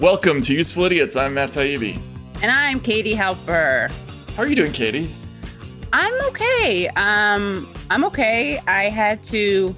[0.00, 1.14] Welcome to Useful Idiots.
[1.14, 2.00] I'm Matt Taibbi.
[2.40, 3.90] And I'm Katie Halper.
[4.34, 5.14] How are you doing, Katie?
[5.92, 6.88] I'm okay.
[6.96, 8.58] Um, I'm okay.
[8.66, 9.76] I had to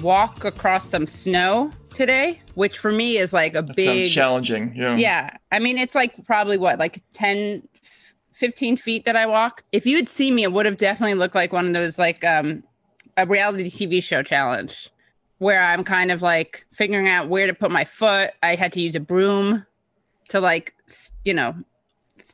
[0.00, 4.76] walk across some snow today, which for me is like a That big sounds challenging.
[4.76, 4.94] Yeah.
[4.94, 5.36] Yeah.
[5.50, 7.66] I mean, it's like probably what, like 10,
[8.34, 9.64] 15 feet that I walked.
[9.72, 12.22] If you had seen me, it would have definitely looked like one of those like
[12.24, 12.62] um
[13.16, 14.88] a reality TV show challenge
[15.44, 18.30] where I'm kind of like figuring out where to put my foot.
[18.42, 19.66] I had to use a broom
[20.30, 20.74] to like,
[21.22, 21.54] you know,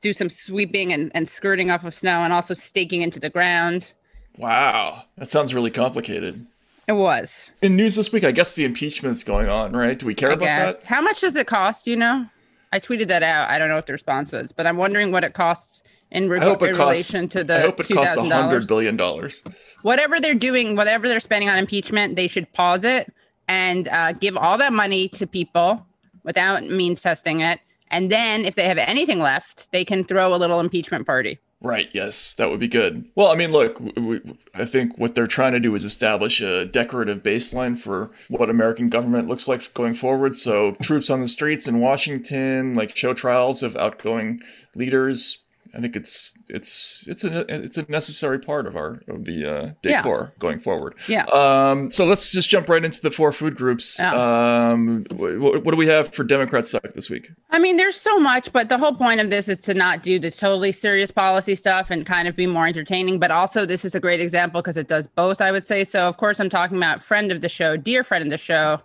[0.01, 3.95] do some sweeping and, and skirting off of snow and also staking into the ground.
[4.39, 5.03] Wow.
[5.19, 6.47] That sounds really complicated.
[6.87, 7.51] It was.
[7.63, 9.99] In news this week, I guess the impeachment's going on, right?
[9.99, 10.83] Do we care I about guess.
[10.83, 10.89] that?
[10.89, 11.89] How much does it cost?
[11.89, 12.27] You know,
[12.73, 13.51] I tweeted that out.
[13.51, 16.39] I don't know what the response was, but I'm wondering what it costs in, re-
[16.39, 17.13] I hope it in costs.
[17.15, 18.33] relation to the I hope it costs a $2,000.
[18.33, 19.43] hundred billion dollars.
[19.83, 23.13] Whatever they're doing, whatever they're spending on impeachment, they should pause it
[23.49, 25.87] and uh, give all that money to people
[26.25, 27.61] without means testing it.
[27.93, 31.39] And then, if they have anything left, they can throw a little impeachment party.
[31.63, 31.89] Right.
[31.93, 33.05] Yes, that would be good.
[33.17, 34.21] Well, I mean, look, we-
[34.55, 38.89] I think what they're trying to do is establish a decorative baseline for what American
[38.89, 40.35] government looks like going forward.
[40.35, 44.41] So, troops on the streets in Washington, like show trials of outgoing
[44.75, 45.43] leaders.
[45.75, 49.71] I think it's it's it's a it's a necessary part of our of the uh,
[49.83, 49.99] Yeah.
[50.03, 50.95] decor going forward.
[51.09, 51.25] Yeah.
[51.27, 51.91] Um.
[51.91, 54.01] So let's just jump right into the four food groups.
[54.01, 55.05] Um.
[55.13, 57.31] wh- wh- what do we have for Democrats suck this week?
[57.51, 60.19] I mean, there's so much, but the whole point of this is to not do
[60.19, 63.19] the totally serious policy stuff and kind of be more entertaining.
[63.19, 65.85] But also, this is a great example because it does both, I would say.
[65.85, 68.81] So, of course, I'm talking about friend of the show, dear friend of the show,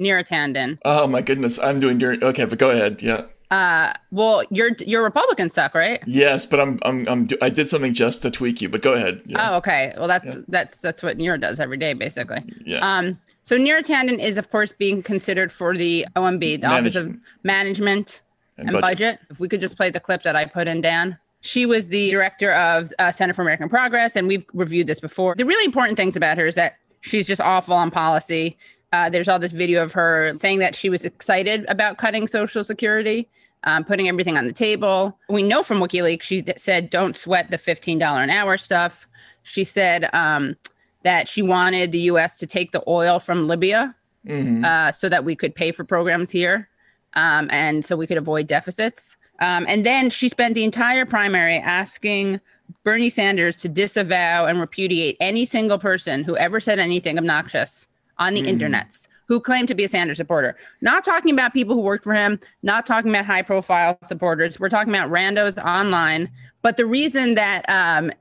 [0.00, 0.78] Neera Tanden.
[0.84, 2.22] Oh my goodness, I'm doing during.
[2.24, 3.02] Okay, but go ahead.
[3.02, 3.22] Yeah.
[3.52, 6.02] Uh, well, your your Republican suck, right?
[6.06, 8.70] Yes, but I'm I'm I'm I did something just to tweak you.
[8.70, 9.20] But go ahead.
[9.26, 9.50] Yeah.
[9.50, 9.92] Oh, okay.
[9.98, 12.42] Well, that's that's that's what Neera does every day, basically.
[12.64, 12.78] yeah.
[12.78, 17.14] Um, so Neera Tanden is, of course, being considered for the OMB, the Office of
[17.42, 18.22] Management
[18.56, 19.18] And and, budget.
[19.18, 19.18] budget.
[19.30, 21.18] If we could just play the clip that I put in, Dan.
[21.42, 25.34] She was the director of uh, Center for American Progress, and we've reviewed this before.
[25.34, 28.56] The really important things about her is that she's just awful on policy.
[28.92, 32.62] Uh, there's all this video of her saying that she was excited about cutting Social
[32.62, 33.28] Security,
[33.64, 35.18] um, putting everything on the table.
[35.28, 39.06] We know from WikiLeaks, she said, don't sweat the $15 an hour stuff.
[39.42, 40.56] She said um,
[41.04, 43.94] that she wanted the US to take the oil from Libya
[44.26, 44.64] Mhm.
[44.64, 46.68] uh, so that we could pay for programs here
[47.14, 49.16] um, and so we could avoid deficits.
[49.40, 52.38] Um, and then she spent the entire primary asking
[52.84, 57.88] Bernie Sanders to disavow and repudiate any single person who ever said anything obnoxious
[58.22, 58.58] on the Mhm.
[58.58, 60.56] internets who claim to be a Sanders supporter.
[60.80, 64.60] Not talking about people who worked for him, not talking about high profile supporters.
[64.60, 66.28] We're talking about randos online.
[66.60, 68.12] But the reason that um,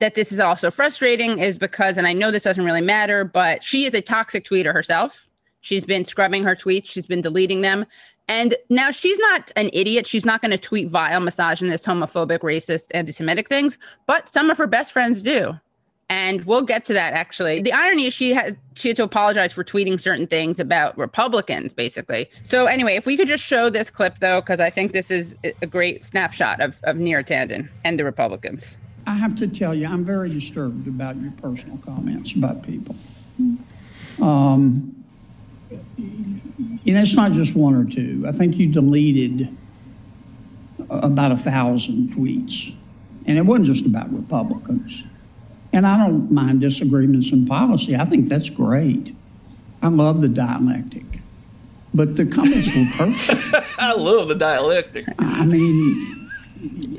[0.00, 3.62] that this is also frustrating is because, and I know this doesn't really matter, but
[3.62, 5.28] she is a toxic tweeter herself.
[5.60, 7.84] She's been scrubbing her tweets, she's been deleting them.
[8.28, 10.06] And now she's not an idiot.
[10.06, 13.76] She's not going to tweet vile, misogynist, homophobic, racist, anti Semitic things,
[14.06, 15.58] but some of her best friends do.
[16.10, 17.62] And we'll get to that actually.
[17.62, 21.72] The irony is she has she had to apologize for tweeting certain things about Republicans,
[21.72, 22.28] basically.
[22.42, 25.36] So anyway, if we could just show this clip though, because I think this is
[25.44, 28.76] a great snapshot of, of Neera Tanden and the Republicans.
[29.06, 32.96] I have to tell you, I'm very disturbed about your personal comments about people.
[34.20, 35.04] Um,
[35.96, 38.24] you know, it's not just one or two.
[38.26, 39.56] I think you deleted
[40.90, 42.74] about a thousand tweets,
[43.26, 45.04] and it wasn't just about Republicans.
[45.72, 47.94] And I don't mind disagreements in policy.
[47.96, 49.14] I think that's great.
[49.82, 51.04] I love the dialectic,
[51.94, 53.74] but the comments were perfect.
[53.78, 55.06] I love the dialectic.
[55.18, 56.28] I mean,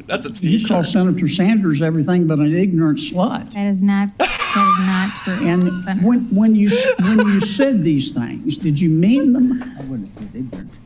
[0.07, 0.83] That's a you call.
[0.83, 3.51] Senator Sanders everything but an ignorant slut.
[3.53, 5.47] That is not that is not true.
[5.47, 6.69] And when, when you
[7.01, 9.61] when you said these things, did you mean them?
[9.77, 10.79] I wouldn't say ignorant.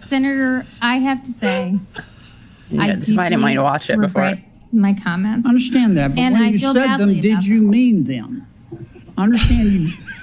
[0.00, 1.78] Senator, I have to say,
[2.70, 4.22] Yeah, that's I didn't want you to watch it before.
[4.22, 5.46] regret my comments.
[5.46, 7.70] I understand that, but And when I you said them, did about you them.
[7.70, 8.46] mean them?
[9.18, 9.78] I understand you,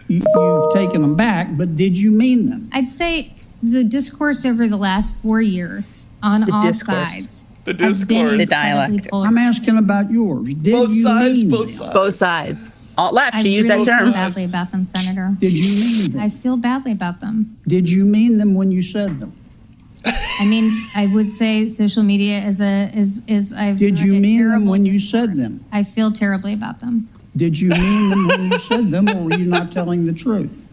[0.08, 2.70] you you've taken them back, but did you mean them?
[2.74, 7.14] I'd say the discourse over the last four years on The all discourse.
[7.14, 8.38] sides The has been discourse.
[8.38, 9.10] The incredibly dialect.
[9.14, 10.46] I'm asking about yours.
[10.54, 11.70] Did Both you sides, mean both them?
[11.70, 11.94] sides.
[11.94, 12.72] Both sides.
[12.98, 13.36] Alt left.
[13.36, 14.12] I She used really that feel term.
[14.14, 15.36] badly about them, Senator.
[15.40, 16.22] Did you mean them?
[16.22, 17.58] I feel badly about them.
[17.68, 19.32] Did you mean them when you said them?
[20.06, 24.48] I mean, I would say social media is a is is I've Did you mean
[24.50, 25.50] them when you said discourse.
[25.50, 25.66] them?
[25.72, 27.10] I feel terribly about them.
[27.36, 30.66] Did you mean them when you said them, or were you not telling the truth?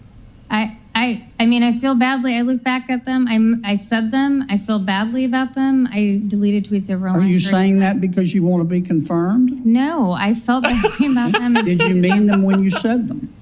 [0.51, 2.37] I I I mean, I feel badly.
[2.37, 3.27] I look back at them.
[3.29, 4.47] I'm I said them.
[4.49, 5.89] I feel badly about them.
[5.91, 7.09] I deleted tweets over.
[7.09, 9.67] Are you saying that because you want to be confirmed?
[9.67, 11.55] No, I felt badly about them.
[11.55, 13.33] Did you mean them when you said them?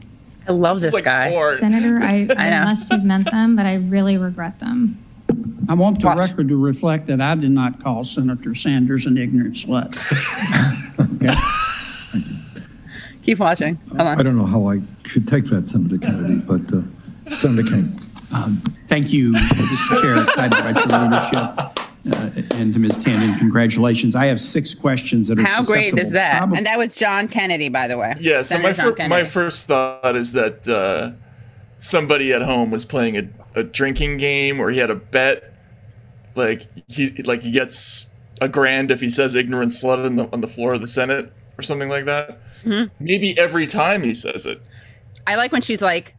[0.48, 1.30] I love this It's like guy.
[1.30, 1.58] porn.
[1.58, 4.98] Senator, I, I I, must have meant them, but I really regret them.
[5.68, 6.18] I want the Watch.
[6.18, 9.94] record to reflect that I did not call Senator Sanders an ignorant slut.
[11.14, 11.34] Okay?
[13.22, 13.76] Keep watching.
[13.88, 16.82] Hold I don't know how I should take that, Senator Kennedy, but uh,
[17.34, 17.84] Senator King.
[18.88, 20.02] Thank you, Mr.
[20.02, 20.22] Chair.
[20.22, 21.80] Excited about your leadership.
[22.06, 22.98] Uh, and to Ms.
[22.98, 24.14] Tanden, congratulations.
[24.14, 26.38] I have six questions that are How great is that?
[26.38, 28.14] probably- And that was John Kennedy, by the way.
[28.20, 31.12] Yeah, so my, fir- my first thought is that uh,
[31.78, 35.53] somebody at home was playing a, a drinking game where he had a bet,
[36.34, 38.08] like he like he gets
[38.40, 41.32] a grand if he says ignorant slut on the, on the floor of the Senate
[41.58, 42.40] or something like that.
[42.62, 42.92] Mm-hmm.
[43.04, 44.60] Maybe every time he says it.
[45.26, 46.14] I like when she's like,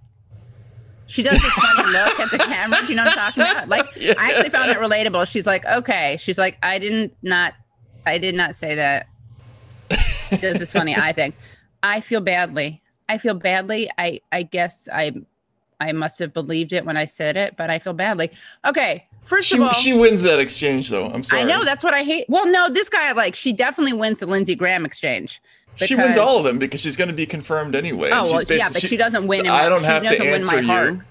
[1.08, 2.80] she does this funny look at the camera.
[2.82, 3.68] Do you know what I'm talking about?
[3.68, 3.86] Like,
[4.18, 5.28] I actually found it relatable.
[5.28, 6.18] She's like, okay.
[6.20, 7.54] She's like, I didn't not,
[8.06, 9.08] I did not say that.
[10.30, 11.36] this is funny I think
[11.84, 12.82] I feel badly.
[13.08, 13.90] I feel badly.
[14.00, 15.14] I I guess I
[15.80, 18.32] I must have believed it when I said it, but I feel badly.
[18.66, 19.08] Okay.
[19.26, 21.08] First She of all, she wins that exchange though.
[21.10, 21.42] I'm sorry.
[21.42, 22.26] I know that's what I hate.
[22.30, 25.42] Well, no, this guy like she definitely wins the Lindsey Graham exchange.
[25.76, 28.10] She wins all of them because she's going to be confirmed anyway.
[28.14, 30.94] Oh, well, yeah, but she doesn't win in I don't she have to answer heart.
[30.94, 31.02] you.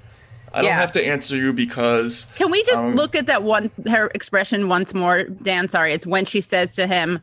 [0.54, 0.76] I don't Yeah.
[0.80, 4.68] have to answer you because Can we just Um, look at that one her expression
[4.68, 5.68] once more, Dan?
[5.68, 7.20] Sorry, it's when she says to him,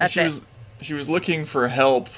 [0.00, 0.40] "That's she it." was
[0.80, 2.08] she was looking for help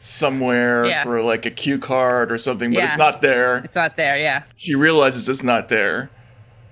[0.00, 1.02] somewhere Yeah.
[1.04, 3.58] for like a cue card or something, but it's not there.
[3.58, 4.18] It's not there.
[4.18, 6.10] Yeah, She realizes it's not there,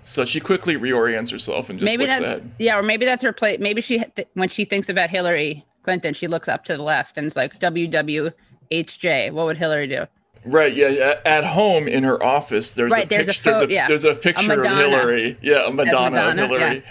[0.03, 2.51] so she quickly reorients herself and just maybe that's ahead.
[2.59, 3.57] yeah, or maybe that's her play.
[3.59, 7.17] Maybe she th- when she thinks about Hillary Clinton, she looks up to the left
[7.19, 9.33] and it's like WWHJ.
[9.33, 10.07] What would Hillary do?
[10.45, 10.75] Right?
[10.75, 11.21] Yeah.
[11.25, 13.51] At, home in her office, there's Right, a there's a picture.
[13.53, 13.87] there's, a, yeah.
[13.87, 15.39] there's a A picture of Hillary.
[15.41, 16.83] Yeah, a Madonna, Madonna, of Hillary.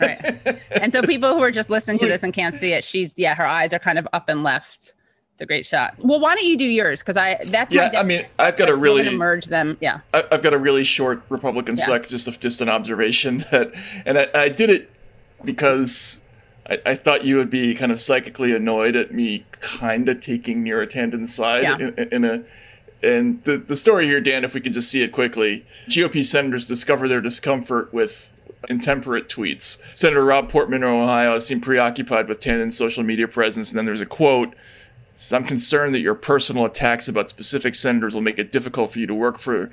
[0.00, 0.62] Right.
[0.82, 3.34] and so people who are just listening to this and can't see it, she's yeah,
[3.34, 4.92] her eyes are kind of up and left.
[5.40, 5.94] It's a great shot.
[5.96, 7.00] Well, why don't you do yours?
[7.00, 9.78] Because I that's my Yeah, I mean, I've got but a really merge them.
[9.80, 10.00] Yeah.
[10.12, 11.86] I, I've got a really short Republican Yeah.
[11.86, 13.72] sec, just a, just an observation that,
[14.04, 14.90] and I, I did it
[15.42, 16.20] because
[16.68, 20.62] I, I thought you would be kind of psychically annoyed at me kind of taking
[20.62, 21.78] Neera Tanden's side Yeah.
[21.78, 22.44] in, in a.
[23.02, 26.68] And the, the story here, Dan, if we could just see it quickly GOP senators
[26.68, 28.30] discover their discomfort with
[28.68, 29.78] intemperate tweets.
[29.94, 33.70] Senator Rob Portman of Ohio seemed preoccupied with Tanden's social media presence.
[33.70, 34.54] And then there's a quote
[35.20, 38.98] says, I'm concerned that your personal attacks about specific senators will make it difficult for
[38.98, 39.70] you to work for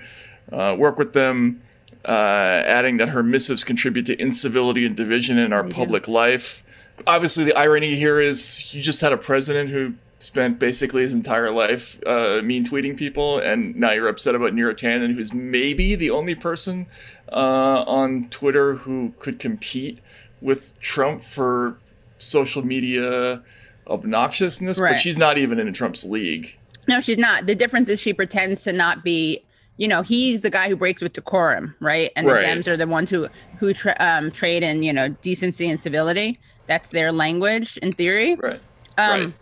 [0.52, 1.62] uh, work with them.
[2.06, 6.64] Uh, adding that her missives contribute to incivility and division in our public life.
[7.06, 11.52] Obviously, the irony here is you just had a president who spent basically his entire
[11.52, 16.10] life uh, mean tweeting people, and now you're upset about Neera Tanden, who's maybe the
[16.10, 16.88] only person
[17.32, 20.00] uh, on Twitter who could compete
[20.42, 21.78] with Trump for
[22.20, 23.44] social media
[23.90, 24.94] obnoxiousness, Right.
[24.94, 26.58] but she's not even in Trump's league.
[26.88, 27.48] No, she's not.
[27.48, 29.44] The difference is she pretends to not be.
[29.80, 32.12] You know, he's the guy who breaks with decorum, right?
[32.16, 32.42] And Right.
[32.42, 33.28] the Dems are the ones who
[33.60, 36.40] who tra- um, trade in, you know, decency and civility.
[36.66, 38.36] That's their language in theory.
[38.36, 38.60] Right.
[38.98, 39.34] Um, right.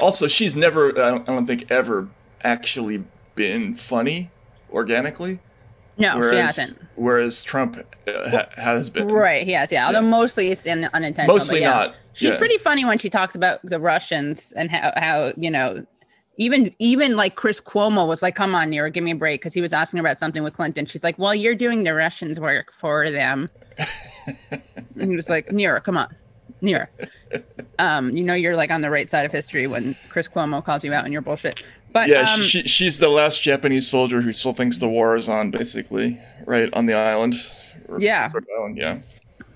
[0.00, 2.08] Also, she's never, I don't, I don't think, ever
[2.42, 3.04] actually
[3.34, 4.30] been funny
[4.72, 5.40] organically.
[5.98, 6.82] No, whereas, she hasn't.
[6.96, 7.76] Whereas Trump
[8.08, 9.08] uh, ha- has been.
[9.08, 9.46] Right.
[9.46, 9.70] Yes.
[9.70, 9.86] Yeah.
[9.86, 11.36] Although mostly it's in unintentional.
[11.36, 11.70] Mostly yeah.
[11.70, 12.38] not, She's yeah.
[12.38, 15.84] pretty funny when she talks about the Russians and how, how you know,
[16.36, 19.54] even even like Chris Cuomo was like, "Come on, Nero, give me a break," because
[19.54, 20.86] he was asking about something with Clinton.
[20.86, 23.48] She's like, "Well, you're doing the Russians' work for them."
[24.50, 26.14] and he was like, "Nero, come on,
[26.60, 26.86] Nero."
[27.78, 30.84] Um, you know, you're like on the right side of history when Chris Cuomo calls
[30.84, 31.62] you out on your bullshit.
[31.92, 35.28] But Yeah, um, she, she's the last Japanese soldier who still thinks the war is
[35.28, 37.34] on, basically, right on the island.
[37.98, 38.28] Yeah.
[38.28, 38.98] sort of island, yeah.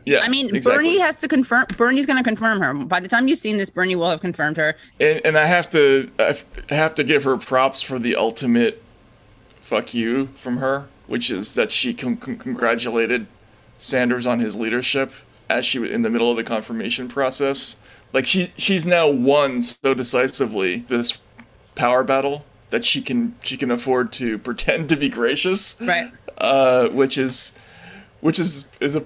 [0.09, 0.21] Yeah.
[0.23, 0.77] I mean, exactly.
[0.85, 1.67] Bernie has to confirm.
[1.77, 2.73] Bernie's going to confirm her.
[2.75, 4.75] By the time you've seen this, Bernie will have confirmed her.
[5.00, 6.37] and, and I have to I
[6.71, 8.83] have to give her props for the ultimate
[9.61, 13.27] fuck you from her, which is that she con- con- congratulated
[13.79, 15.12] Sanders on his leadership
[15.49, 17.77] as she was in the middle of the confirmation process.
[18.12, 21.19] Like she she's now won so decisively this
[21.75, 26.11] power battle that she can she can afford to pretend to be gracious, Right.
[26.38, 27.53] uh, which is
[28.21, 29.05] which is is a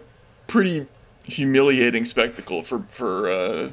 [0.53, 0.87] pretty
[1.25, 3.71] humiliating spectacle for for uh,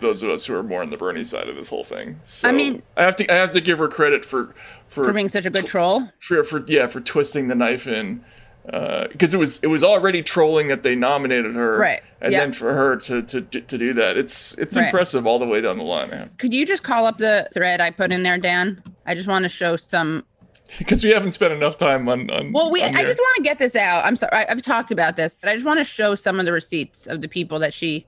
[0.00, 2.20] those of us who are more on the Bernie side of this whole thing.
[2.24, 4.54] So I mean- I have to I have to give her credit for
[4.86, 6.08] for For being such a good troll.
[6.20, 8.22] for, for yeah for twisting the knife in
[8.66, 12.40] because it was it was already trolling that they nominated her Right, and yeah.
[12.40, 14.84] then for her to to to do that it's it's Right.
[14.86, 17.80] impressive all the way down the line man Could you just call up the thread
[17.80, 18.82] I put in there, Dan?
[19.06, 20.24] I just want to show some.
[20.78, 22.82] because we haven't spent enough time on on Well, we.
[22.82, 24.04] on I just want to get this out.
[24.04, 24.32] I'm sorry.
[24.32, 25.40] I, I've talked about this.
[25.40, 28.06] But I just want to show some of the receipts of the people that she.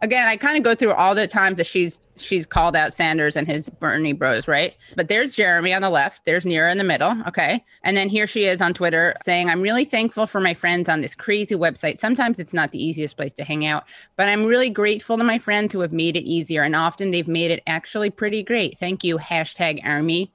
[0.00, 3.36] Again, I kind of go through all the times that she's she's called out Sanders
[3.36, 4.74] and his Bernie Bros, right?
[4.96, 8.26] But there's Jeremy on the left, there's Neera in the middle, okay, and then here
[8.26, 11.98] she is on Twitter saying, "I'm really thankful for my friends on this crazy website.
[11.98, 13.84] Sometimes it's not the easiest place to hang out,
[14.16, 17.28] but I'm really grateful to my friends who have made it easier, and often they've
[17.28, 18.78] made it actually pretty great.
[18.78, 20.32] Thank you, hashtag Army."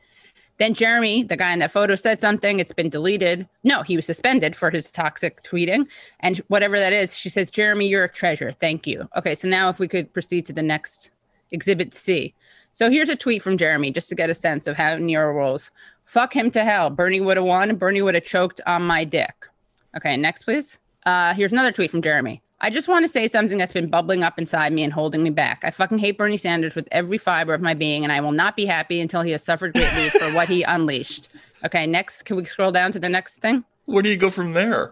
[0.58, 2.60] Then Jeremy, the guy in that photo, said something.
[2.60, 3.48] It's been deleted.
[3.64, 5.86] No, he was suspended for his toxic tweeting.
[6.22, 8.52] And whatever that is, she says, Jeremy, you're a treasure.
[8.52, 9.08] Thank you.
[9.16, 11.12] Okay, so now if we could proceed to the next
[11.52, 12.34] exhibit C.
[12.74, 15.72] So here's a tweet from Jeremy just to get a sense of how Nero rolls.
[16.04, 16.90] Fuck him to hell.
[16.90, 17.76] Bernie would have won.
[17.76, 19.48] Bernie would have choked on my dick.
[19.96, 20.80] Okay, next, please.
[21.06, 22.42] Uh, here's another tweet from Jeremy.
[22.60, 25.30] I just want to say something that's been bubbling up inside me and holding me
[25.30, 25.62] back.
[25.64, 28.56] I fucking hate Bernie Sanders with every fiber of my being, and I will not
[28.56, 31.30] be happy until he has suffered greatly for what he unleashed.
[31.64, 33.64] Okay, next, can we scroll down to the next thing?
[33.86, 34.92] where do you go from there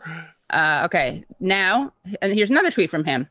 [0.52, 1.92] Uh, okay, now,
[2.22, 3.28] and here's another tweet from him.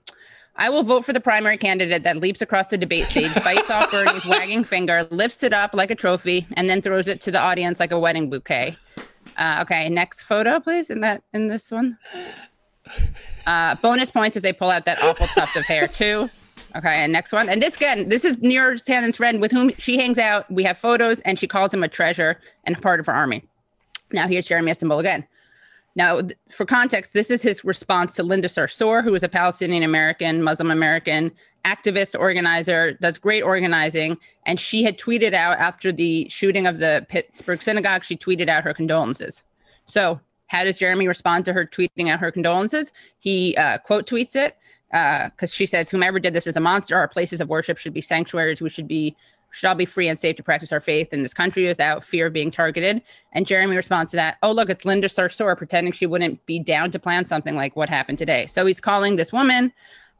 [0.56, 3.90] I will vote for the primary candidate that leaps across the debate stage, bites off
[3.92, 7.40] Bernie's wagging finger, lifts it up like a trophy, and then throws it to the
[7.40, 8.74] audience like a wedding bouquet.
[9.36, 10.90] Uh, okay, next photo, please.
[10.90, 11.98] In that, in this one.
[13.46, 16.30] Uh, bonus points if they pull out that awful tuft of hair too.
[16.76, 17.48] Okay, and next one.
[17.48, 20.50] And this again, this is Neera Tanden's friend with whom she hangs out.
[20.50, 23.44] We have photos, and she calls him a treasure and part of her army.
[24.12, 25.26] Now here's Jeremy Istanbul again.
[25.96, 29.84] Now, th- for context, this is his response to Linda Sarsour, who is a Palestinian
[29.84, 31.30] American, Muslim American
[31.64, 34.16] activist, organizer, does great organizing.
[34.44, 38.64] And she had tweeted out after the shooting of the Pittsburgh synagogue, she tweeted out
[38.64, 39.44] her condolences.
[39.86, 42.92] So, how does Jeremy respond to her tweeting out her condolences?
[43.18, 44.56] He uh, quote tweets it
[44.90, 46.96] because she says, "Whomever did this is a monster.
[46.96, 48.60] Our places of worship should be sanctuaries.
[48.60, 49.16] We should be
[49.50, 52.26] should all be free and safe to practice our faith in this country without fear
[52.26, 56.06] of being targeted." And Jeremy responds to that, "Oh look, it's Linda Sarsour pretending she
[56.06, 59.72] wouldn't be down to plan something like what happened today." So he's calling this woman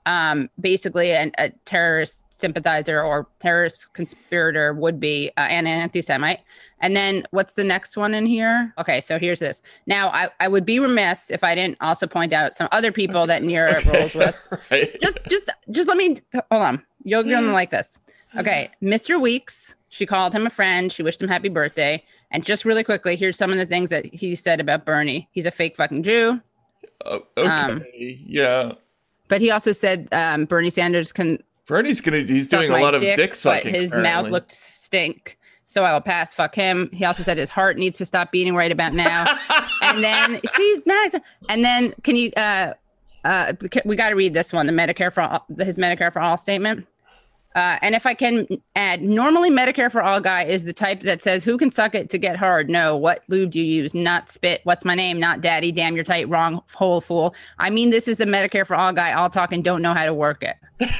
[0.07, 6.41] um, basically an, a terrorist sympathizer or terrorist conspirator would be uh, and an anti-Semite.
[6.81, 8.73] And then what's the next one in here?
[8.79, 9.63] Okay, so here's this.
[9.87, 13.27] Now I, I would be remiss if I didn't also point out some other people
[13.27, 14.67] that Neera rolls with.
[14.71, 16.21] right Just just just let me
[16.51, 16.83] hold on.
[17.03, 17.99] You're gonna like this.
[18.37, 19.21] Okay, Mr.
[19.21, 19.75] Weeks.
[19.89, 20.93] She called him a friend.
[20.93, 22.03] She wished him happy birthday.
[22.33, 25.29] And just really quickly, here's some of the things that he said about Bernie.
[25.31, 26.41] He's a fake fucking Jew.
[27.05, 28.73] Oh, okay um, yeah
[29.29, 33.01] But he also said um, Bernie Sanders can Bernie's gonna he's doing a lot of
[33.01, 35.39] dick, dick sucking but his mouth looked stink.
[35.67, 36.35] So I will pass.
[36.35, 36.89] Fuck him.
[36.93, 39.25] He also said his heart needs to stop beating right about now.
[39.83, 41.15] and then see, nice.
[41.49, 42.31] And then can you?
[42.37, 42.75] uh
[43.25, 43.55] uh
[43.85, 44.67] We got to read this one.
[44.67, 46.87] The Medicare for all, his Medicare for all statement.
[47.55, 51.23] Uh, and if I can add, normally Medicare for all guy is the type that
[51.23, 53.95] says, "Who can suck it to get hard?" No, what lube do you use?
[53.95, 54.61] Not spit.
[54.65, 55.21] What's my name?
[55.21, 55.71] Not daddy.
[55.71, 56.29] Damn, you're tight.
[56.29, 56.63] Wrong.
[56.75, 57.35] Whole fool.
[57.59, 59.13] I mean, this is the Medicare for all guy.
[59.13, 60.57] All talk and don't know how to work it.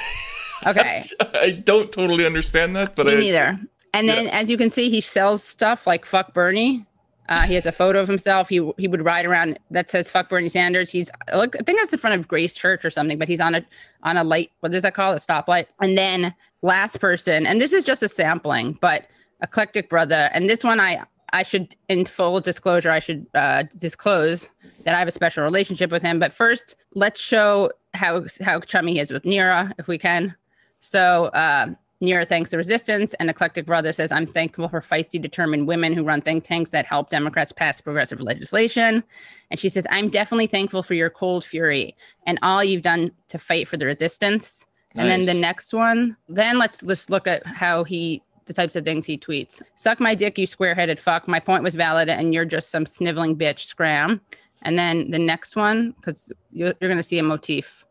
[0.67, 1.03] Okay.
[1.35, 3.61] I don't totally understand that but Me I, neither.
[3.93, 6.87] And then, as you can see, he sells stuff like "fuck Bernie."
[7.29, 8.49] Uh, he has a photo of himself.
[8.49, 11.93] He he would ride around that says "fuck Bernie Sanders." He's look, I think that's
[11.93, 13.19] in front of Grace Church or something.
[13.19, 13.65] But he's on a
[14.03, 14.51] on a light.
[14.61, 15.17] What does that call it?
[15.17, 15.67] A stoplight.
[15.81, 19.07] And then last person, and this is just a sampling, but
[19.43, 20.31] eclectic brother.
[20.33, 24.49] And this one, I I should, in full disclosure, I should uh, disclose
[24.85, 26.21] that I have a special relationship with him.
[26.21, 30.35] But first, let's show how how chummy he is with Neera, if we can.
[30.79, 31.69] So uh,
[32.03, 36.05] Neera thanks the resistance, and Eclectic Brother says, I'm thankful for feisty, determined women who
[36.05, 39.03] run think tanks that help Democrats pass progressive legislation.
[39.51, 41.97] And she says, I'm definitely thankful for your cold fury
[42.27, 44.67] and all you've done to fight for the resistance.
[44.97, 48.85] And then the next one, then let's let's look at how he the types of
[48.85, 49.63] things he tweets.
[49.75, 51.27] Suck my dick, you square-headed fuck.
[51.27, 53.61] My point was valid, and you're just some sniveling bitch.
[53.61, 54.21] Scram.
[54.63, 57.85] And then the next one, because you're, you're going to see a motif.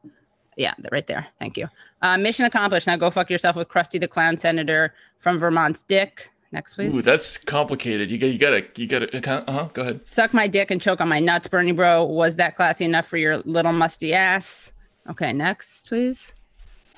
[0.57, 1.27] Yeah, right there.
[1.39, 1.67] Thank you.
[2.01, 2.87] Uh, mission accomplished.
[2.87, 6.29] Now go fuck yourself with Krusty the Clown Senator from Vermont's dick.
[6.51, 6.95] Next, please.
[6.95, 8.11] Ooh, that's complicated.
[8.11, 9.17] You got you gotta you gotta
[9.49, 9.69] uh huh.
[9.73, 10.07] Go ahead.
[10.07, 12.03] Suck my dick and choke on my nuts, Bernie bro.
[12.03, 14.71] Was that classy enough for your little musty ass?
[15.09, 16.33] Okay, next, please.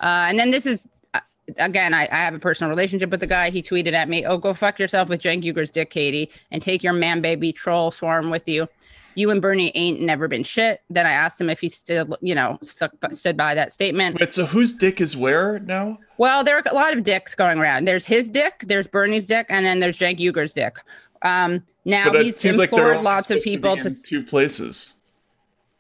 [0.01, 1.21] Uh, and then this is, uh,
[1.57, 3.49] again, I, I have a personal relationship with the guy.
[3.49, 6.83] He tweeted at me, "Oh, go fuck yourself with Cenk Uygur's dick, Katie, and take
[6.83, 8.67] your man baby troll swarm with you."
[9.15, 10.81] You and Bernie ain't never been shit.
[10.89, 14.17] Then I asked him if he still, you know, stuck stood by that statement.
[14.19, 15.97] Wait, so whose dick is where now?
[16.17, 17.85] Well, there are a lot of dicks going around.
[17.85, 20.77] There's his dick, there's Bernie's dick, and then there's Cenk Uygur's dick.
[21.21, 24.03] Um, now But he's like implored all lots of to people in to.
[24.03, 24.95] two places.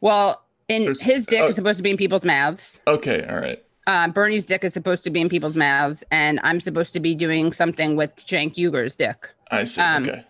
[0.01, 1.47] Well, in There's- his dick oh.
[1.47, 2.79] is supposed to be in people's mouths.
[2.87, 3.61] Okay, all right.
[3.87, 7.13] Uh, Bernie's dick is supposed to be in people's mouths, and I'm supposed to be
[7.13, 9.79] doing something with Cenk Uygur's dick, I see.
[9.81, 10.25] Um, okay.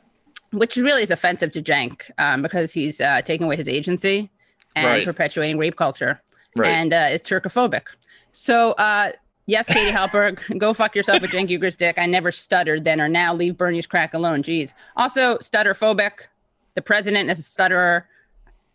[0.55, 4.29] Which really is offensive to Cenk um, because he's uh, taking away his agency
[4.75, 5.05] and Right.
[5.05, 6.21] perpetuating rape culture
[6.55, 6.69] Right.
[6.69, 7.87] and uh, is Turkophobic.
[8.31, 9.11] So, uh,
[9.45, 11.97] yes, Katie Halper, go fuck yourself with Cenk Uygur's dick.
[11.97, 13.33] I never stuttered then or now.
[13.33, 14.43] Leave Bernie's crack alone.
[14.43, 14.73] Jeez.
[14.97, 16.27] Also, stutterphobic.
[16.75, 18.07] The president is a stutterer.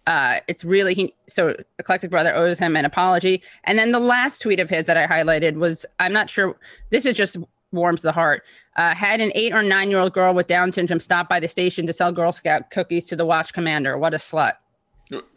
[0.06, 1.14] Uh, it's really he.
[1.28, 3.42] So, Eclectic Brother owes him an apology.
[3.64, 6.56] And then the last tweet of his that I highlighted was I'm not sure.
[6.88, 7.36] This is just
[7.72, 8.42] warms the heart.
[8.76, 11.48] Uh, had an eight or nine year old girl with Down syndrome stop by the
[11.48, 13.96] station to sell Girl Scout cookies to the watch commander.
[13.98, 14.54] What a slut.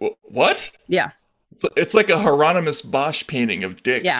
[0.02, 0.72] Wh- What?
[0.88, 1.12] Yeah.
[1.56, 4.06] It's- It's like a Hieronymus Bosch painting of dicks.
[4.06, 4.20] Yeah.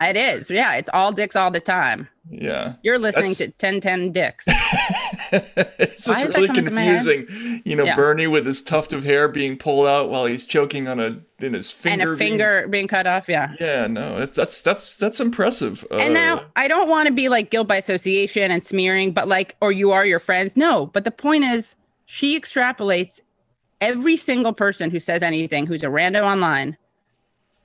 [0.00, 0.50] It is.
[0.50, 0.74] Yeah.
[0.74, 2.08] It's all dicks all the time.
[2.30, 2.74] Yeah.
[2.82, 4.44] You're listening That's- to 1010 Dicks.
[5.32, 7.04] it's just really coming to my head?
[7.04, 7.62] confusing.
[7.64, 7.94] You know, Yeah.
[7.94, 11.52] Bernie with his tuft of hair being pulled out while he's choking on a in
[11.54, 11.92] his finger.
[11.92, 13.28] and a being- finger being cut off.
[13.28, 13.54] Yeah.
[13.60, 15.84] yeah, no, it's that's that's that's impressive.
[15.90, 19.28] And Uh, now I don't want to be like guilt by association and smearing, but
[19.28, 20.56] like, or you are your friends.
[20.56, 21.74] No, but the point is,
[22.06, 23.20] she extrapolates
[23.80, 26.76] every single person who says anything who's a rando online,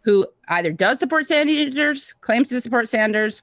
[0.01, 3.41] who either does support Sanders, claims to support Sanders,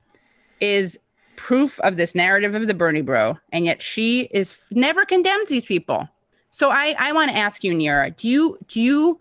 [0.60, 0.98] is
[1.36, 5.66] proof of this narrative of the Bernie bro, and yet she is never condemns these
[5.66, 6.08] people.
[6.50, 9.20] So I I want to ask you, Neera, do you do you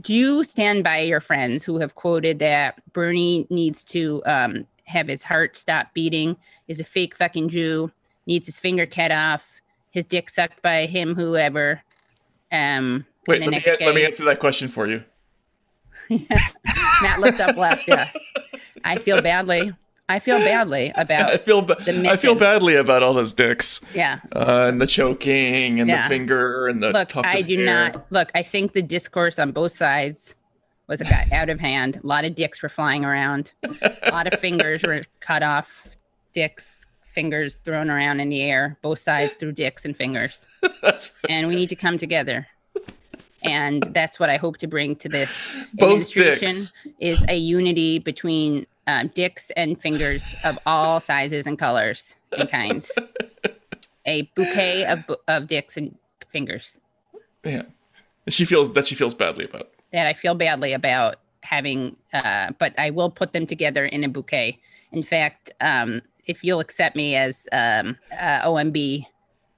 [0.00, 5.08] do you stand by your friends who have quoted that Bernie needs to um, have
[5.08, 6.36] his heart stop beating,
[6.68, 7.90] is a fake fucking Jew,
[8.26, 11.82] needs his finger cut off, his dick sucked by him, whoever.
[12.52, 15.02] Um, wait, let me let me answer that question for you.
[17.02, 17.86] Matt looked up left.
[17.88, 18.08] Yeah,
[18.84, 19.72] I feel badly.
[20.08, 21.30] I feel badly about.
[21.34, 24.20] I feel ba- the I feel badly about all those dicks yeah.
[24.34, 26.02] uh, and the choking and Yeah.
[26.02, 27.64] the finger and the Look, I do hair.
[27.64, 28.30] not look.
[28.34, 30.34] I think the discourse on both sides
[30.86, 31.96] was got out of hand.
[32.02, 33.52] A lot of dicks were flying around.
[33.64, 35.96] A lot of fingers were cut off.
[36.32, 38.78] Dicks, fingers thrown around in the air.
[38.82, 40.46] Both sides threw dicks and fingers.
[40.82, 41.30] That's right.
[41.32, 42.46] and we need to come together.
[43.46, 46.50] And that's what I hope to bring to this administration
[47.00, 52.90] is a unity between um, dicks and fingers of all sizes and colors and kinds.
[54.06, 56.78] a bouquet of, of dicks and fingers
[57.44, 57.62] Yeah.
[58.28, 59.70] She feels that she feels badly about.
[59.92, 64.08] that I feel badly about having, uh, but I will put them together in a
[64.08, 64.58] bouquet.
[64.90, 69.06] In fact, um, if you'll accept me as um, uh, OMB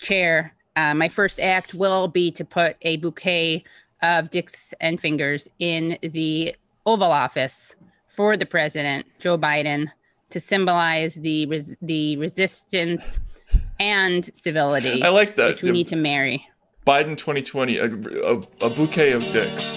[0.01, 3.65] chair, uh, my first act will be to put a bouquet
[4.03, 6.55] of dicks and fingers in the
[6.87, 7.75] Oval Office
[8.07, 9.91] for the president, Joe Biden,
[10.31, 13.19] to symbolize the res- the resistance
[13.81, 15.49] and civility, I like that.
[15.49, 16.47] which we need to marry.
[16.87, 19.75] Biden 2020, a, a, a bouquet of dicks.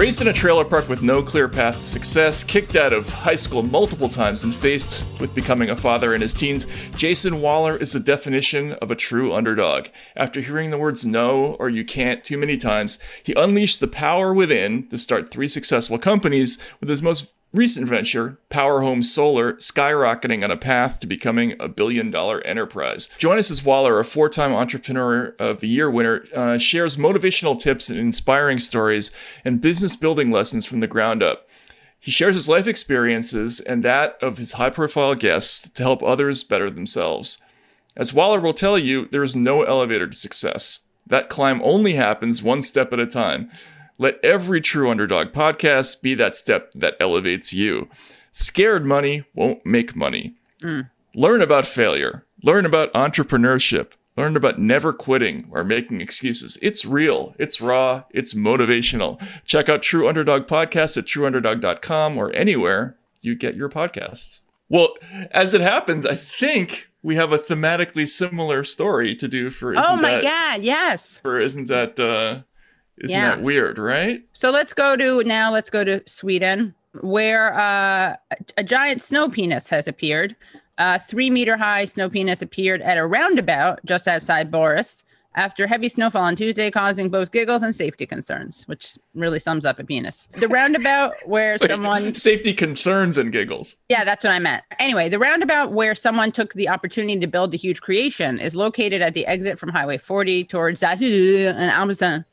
[0.00, 3.34] Raised in a trailer park with no clear path to success, kicked out of high
[3.34, 7.92] school multiple times, and faced with becoming a father in his teens, Jason Waller is
[7.92, 9.88] the definition of a true underdog.
[10.16, 14.32] After hearing the words no or you can't too many times, he unleashed the power
[14.32, 20.44] within to start three successful companies with his most recent venture, Power Home Solar, skyrocketing
[20.44, 23.08] on a path to becoming a billion dollar enterprise.
[23.18, 27.58] Join us as Waller, a four time Entrepreneur of the Year winner, uh, shares motivational
[27.58, 29.10] tips and inspiring stories
[29.44, 31.48] and business building lessons from the ground up.
[31.98, 36.42] He shares his life experiences and that of his high profile guests to help others
[36.42, 37.38] better themselves.
[37.96, 40.80] As Waller will tell you, there is no elevator to success.
[41.06, 43.50] That climb only happens one step at a time.
[44.00, 47.90] Let every true underdog podcast be that step that elevates you.
[48.32, 50.36] Scared money won't make money.
[51.14, 52.24] Learn about failure.
[52.42, 53.88] Learn about entrepreneurship.
[54.16, 56.58] Learn about never quitting or making excuses.
[56.62, 57.34] It's real.
[57.38, 58.04] It's raw.
[58.10, 59.22] It's motivational.
[59.44, 64.40] Check out True Underdog Podcast at trueunderdog.com or anywhere you get your podcasts.
[64.70, 64.94] Well,
[65.30, 69.74] as it happens, I think we have a thematically similar story to do for.
[69.76, 70.62] Oh Isn't my That- God!
[70.64, 71.18] Yes.
[71.18, 72.44] For isn't that uh,
[73.00, 73.30] isn't Yeah.
[73.30, 74.22] that weird, right?
[74.32, 75.50] So let's go to now.
[75.52, 80.36] Let's go to Sweden, where uh, a, a giant snow penis has appeared.
[80.78, 85.02] A three meter high snow penis appeared at a roundabout just outside Borås,
[85.36, 89.78] after heavy snowfall on Tuesday, causing both giggles and safety concerns, which really sums up
[89.78, 90.26] a penis.
[90.32, 93.76] The roundabout where Wait, someone safety concerns and giggles.
[93.90, 94.64] yeah, that's what I meant.
[94.80, 99.02] Anyway, the roundabout where someone took the opportunity to build the huge creation is located
[99.02, 102.24] at the exit from Highway 40 towards Zatou and Amazon.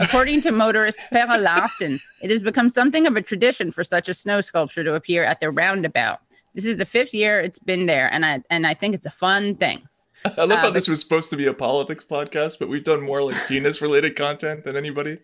[0.00, 4.14] According to motorist Per Larsen, it has become something of a tradition for such a
[4.14, 6.20] snow sculpture to appear at the roundabout.
[6.54, 9.10] This is the fifth year it's been there, and I and I think it's a
[9.10, 9.86] fun thing.
[10.24, 13.00] I love Uh, how this was supposed to be a politics podcast, but we've done
[13.02, 15.18] more like penis related content than anybody.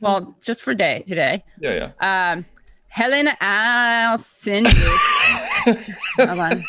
[0.00, 1.44] Well, just for day today.
[1.60, 2.32] Yeah, yeah.
[2.32, 2.44] Um,
[2.88, 4.98] Helen Alcinius.
[6.16, 6.62] Hold on.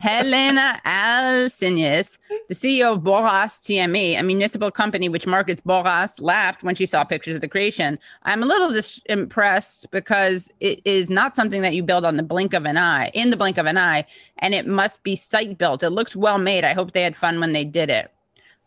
[0.00, 6.74] Helena Alcinius, the CEO of Boras TME, a municipal company which markets Boras, laughed when
[6.74, 7.98] she saw pictures of the creation.
[8.22, 12.22] I'm a little dis- impressed because it is not something that you build on the
[12.22, 14.06] blink of an eye, in the blink of an eye,
[14.38, 15.82] and it must be site built.
[15.82, 16.64] It looks well made.
[16.64, 18.12] I hope they had fun when they did it.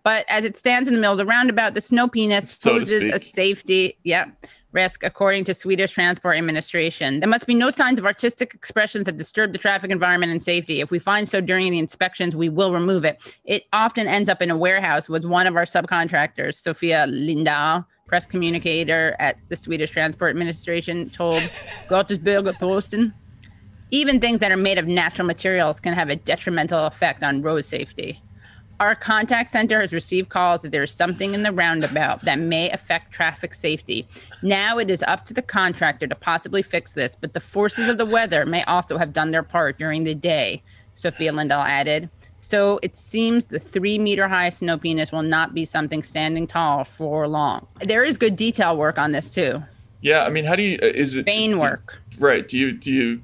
[0.04, 3.08] But as it stands in the middle of the roundabout, the snow penis So poses
[3.08, 4.26] a safety, yeah,
[4.72, 7.20] risk according to Swedish Transport Administration.
[7.20, 10.82] There must be no signs of artistic expressions that disturb the traffic environment and safety.
[10.82, 13.38] If we find so during the inspections, we will remove it.
[13.46, 18.26] It often ends up in a warehouse with one of our subcontractors, Sophia Lindahl, press
[18.26, 21.42] communicator at the Swedish Transport Administration, told
[21.90, 23.14] Göteborgs Posten.
[23.90, 27.66] Even things that are made of natural materials can have a detrimental effect on road
[27.66, 28.22] safety.
[28.82, 32.68] Our contact center has received calls that there is something in the roundabout that may
[32.72, 34.08] affect traffic safety.
[34.42, 38.00] Now it is up to the contractor to possibly fix this, but the forces of
[38.00, 40.64] the weather may also have done their part during the day,
[40.96, 42.10] Sophia Lindahl added.
[42.40, 46.84] So it seems the three meter high snow penis will not be something standing tall
[46.84, 47.68] for long.
[47.82, 49.62] There is good detail work on this too.
[50.02, 50.80] Yeah, I mean, how do you?
[50.82, 52.02] uh, Is it Vein do- work.
[52.18, 52.48] right?
[52.48, 53.22] Do you do you?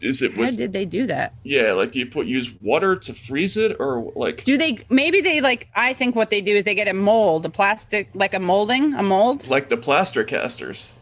[0.00, 1.34] Is it How did they do that?
[1.44, 4.44] Yeah, like do you put use water to freeze it or like?
[4.44, 7.46] Do they maybe they like I think what they do is they get a mold,
[7.46, 9.48] a plastic like a molding, a mold.
[9.48, 10.98] like the plaster casters.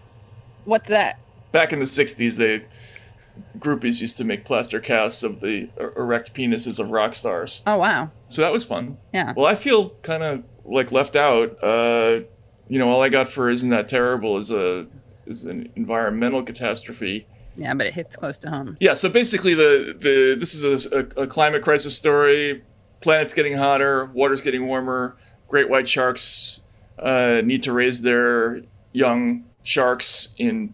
[0.64, 1.18] What's that?
[1.50, 2.64] Back in the '60s, they
[3.58, 7.62] groupies used to make plaster casts of the er- erect penises of rock stars.
[7.66, 8.10] Oh wow.
[8.28, 8.98] So that was fun.
[9.12, 9.32] Yeah.
[9.36, 11.56] Well, I feel kind of like left out.
[11.62, 12.20] Uh,
[12.68, 14.86] you know, all I got for "Isn't That Terrible" is a
[15.26, 17.26] is an environmental catastrophe.
[17.56, 18.76] Yeah, but it hits close to home.
[18.80, 18.94] Yeah.
[18.94, 22.62] So basically, the the this is a, a, climate crisis story.
[23.00, 24.06] Planet's getting hotter.
[24.06, 25.16] Water's getting warmer.
[25.48, 26.62] Great white sharks
[26.98, 28.62] uh, need to raise their
[28.92, 30.72] young sharks in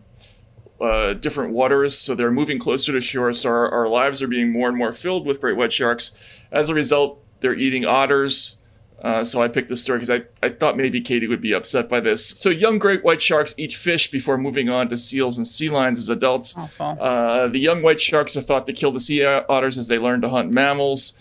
[0.81, 3.33] uh, different waters, so they're moving closer to shore.
[3.33, 6.13] So our, our lives are being more and more filled with great white sharks.
[6.53, 8.58] As a result, they're eating otters.
[9.01, 11.89] Uh, so I picked this story because I, I thought maybe Katie would be upset
[11.89, 12.27] by this.
[12.27, 15.99] So young great white sharks eat fish before moving on to seals and sea lions
[15.99, 16.55] as adults.
[16.99, 20.21] Uh, the young white sharks are thought to kill the sea otters as they learn
[20.23, 21.13] to hunt mammals.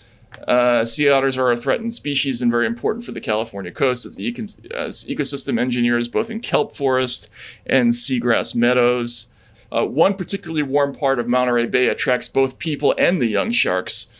[0.46, 4.16] Uh, sea otters are a threatened species and very important for the California coast as,
[4.16, 7.30] the econ- as ecosystem engineers, both in kelp forest
[7.64, 9.30] and seagrass meadows.
[9.70, 14.17] Uh, one particularly warm part of Monterey Bay attracts both people and the young sharks.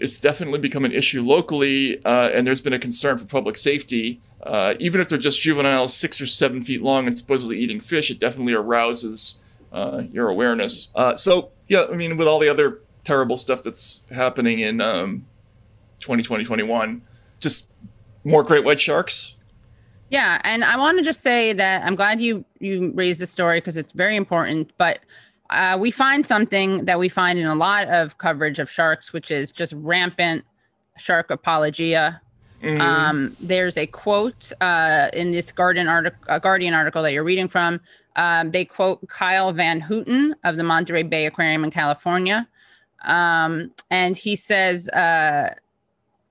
[0.00, 4.20] It's definitely become an issue locally, uh, and there's been a concern for public safety.
[4.42, 8.10] Uh, even if they're just juveniles, six or seven feet long, and supposedly eating fish,
[8.10, 9.40] it definitely arouses
[9.72, 10.90] uh, your awareness.
[10.94, 15.26] Uh, so, yeah, I mean, with all the other terrible stuff that's happening in um,
[16.00, 17.02] 2020, 21,
[17.38, 17.70] just
[18.24, 19.36] more great white sharks.
[20.10, 23.58] Yeah, and I want to just say that I'm glad you you raised this story
[23.58, 24.72] because it's very important.
[24.76, 25.00] But
[25.50, 29.30] uh, we find something that we find in a lot of coverage of sharks, which
[29.30, 30.44] is just rampant
[30.96, 32.20] shark apologia.
[32.62, 37.48] Um, there's a quote uh, in this Guardian article, uh, Guardian article that you're reading
[37.48, 37.80] from.
[38.16, 42.46] Um, they quote Kyle Van Houtan of the Monterey Bay Aquarium in California,
[43.04, 44.88] um, and he says.
[44.88, 45.54] Uh,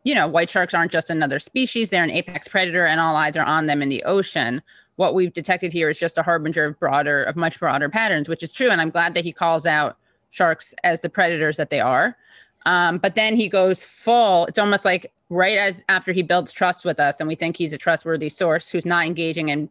[0.06, 3.36] you know, white sharks aren't just another species, they're an apex predator and all eyes
[3.36, 4.62] are on them in the ocean.
[5.00, 8.44] What we've detected here is just a harbinger of broader, of much broader patterns, which
[8.44, 8.70] is true.
[8.70, 9.96] And I'm glad that he calls out
[10.30, 12.18] sharks as the predators that they are.
[12.66, 16.84] Um, but then he goes full, it's almost like right as after he builds trust
[16.84, 19.70] with us and we think he's a trustworthy source who's not engaging in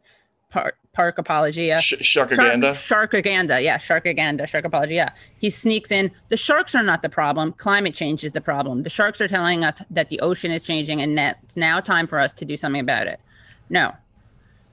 [0.49, 1.79] par- park apologia.
[1.79, 2.75] Sh- Sharkaganda.
[2.75, 5.11] Shark, sharkaganda, yeah, sharkaganda, shark apology, yeah.
[5.37, 6.11] He sneaks in.
[6.31, 7.53] The sharks are not the problem.
[7.53, 8.83] Climate change is the problem.
[8.83, 12.07] The sharks are telling us that the ocean is changing and that it's now time
[12.07, 13.21] for us to do something about it.
[13.69, 13.93] No,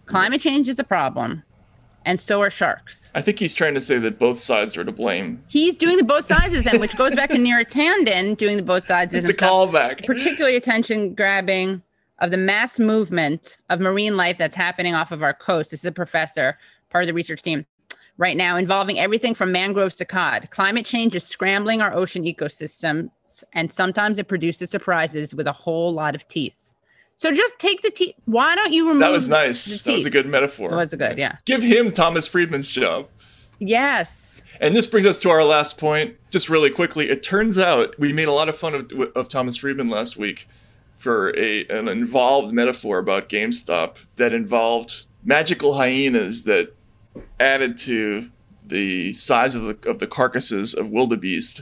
[0.06, 1.44] climate change is a problem,
[2.06, 3.12] and so are sharks.
[3.16, 5.44] I think he's trying to say that both sides are to blame.
[5.48, 8.84] He's doing the both sides, and which goes back to Neera Tanden doing the both
[8.84, 9.14] sides.
[9.14, 10.06] It's a callback.
[10.06, 11.82] particularly attention grabbing
[12.20, 15.72] of the mass movement of marine life that's happening off of our coast.
[15.72, 16.58] This is a professor,
[16.90, 17.66] part of the research team
[18.18, 20.50] right now, involving everything from mangroves to cod.
[20.52, 23.10] Climate change is scrambling our ocean ecosystems,
[23.52, 26.65] and sometimes it produces surprises with a whole lot of teeth.
[27.18, 28.16] So just take the teeth.
[28.26, 29.00] Why don't you remove?
[29.00, 29.82] That was the nice.
[29.82, 30.74] That was a good metaphor.
[30.74, 31.38] It was a good, yeah.
[31.46, 33.08] Give him Thomas Friedman's job.
[33.60, 34.44] Yes.
[34.60, 37.10] And this brings us to our last point, just really quickly.
[37.10, 40.48] It turns out we made a lot of fun of, of Thomas Friedman last week
[40.96, 46.74] for a an involved metaphor about GameStop that involved magical hyenas that
[47.40, 48.30] added to
[48.64, 51.62] the size of the of the carcasses of wildebeest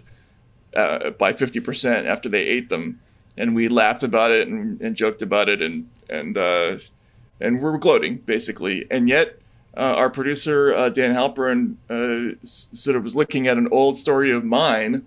[0.76, 3.00] uh, by fifty percent after they ate them,
[3.38, 6.78] and we laughed about it and, and joked about it and and uh,
[7.42, 9.38] and we're gloating basically, and yet
[9.76, 13.98] uh, our producer uh, Dan Halperin uh, s- sort of was looking at an old
[13.98, 15.06] story of mine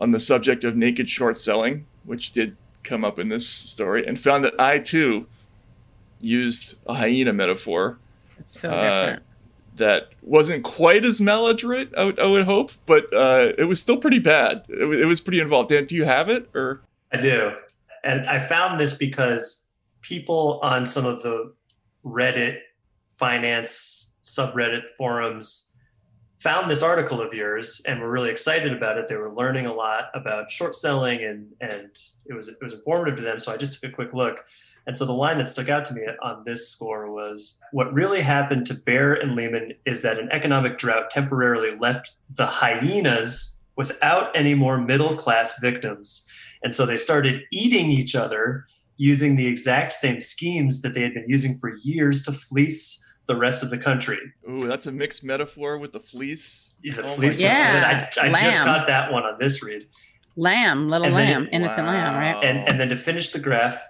[0.00, 4.18] on the subject of naked short selling, which did come up in this story, and
[4.18, 5.26] found that I too
[6.20, 7.98] used a hyena metaphor
[8.38, 9.22] It's so uh, different.
[9.76, 13.96] that wasn't quite as maladroit, I would, I would hope, but uh, it was still
[13.96, 14.64] pretty bad.
[14.68, 15.70] It, wa- it was pretty involved.
[15.70, 16.80] Dan, do you have it or?
[17.16, 17.56] I do.
[18.04, 19.66] And I found this because
[20.00, 21.52] people on some of the
[22.04, 22.60] Reddit
[23.06, 25.70] finance subreddit forums
[26.36, 29.06] found this article of yours and were really excited about it.
[29.08, 31.90] They were learning a lot about short selling and and
[32.26, 33.40] it was it was informative to them.
[33.40, 34.44] So I just took a quick look.
[34.86, 38.20] And so the line that stuck out to me on this score was what really
[38.20, 44.36] happened to Bear and Lehman is that an economic drought temporarily left the hyenas without
[44.36, 46.28] any more middle class victims.
[46.66, 51.14] And so they started eating each other using the exact same schemes that they had
[51.14, 54.18] been using for years to fleece the rest of the country.
[54.50, 56.74] Ooh, that's a mixed metaphor with the fleece.
[56.82, 58.08] The Oh fleece Yeah.
[58.20, 58.64] I, I just lamb.
[58.66, 59.86] got that one on this read.
[60.34, 62.44] Lamb, little then lamb, it- innocent lamb, right?
[62.44, 63.80] And and then to finish the graph,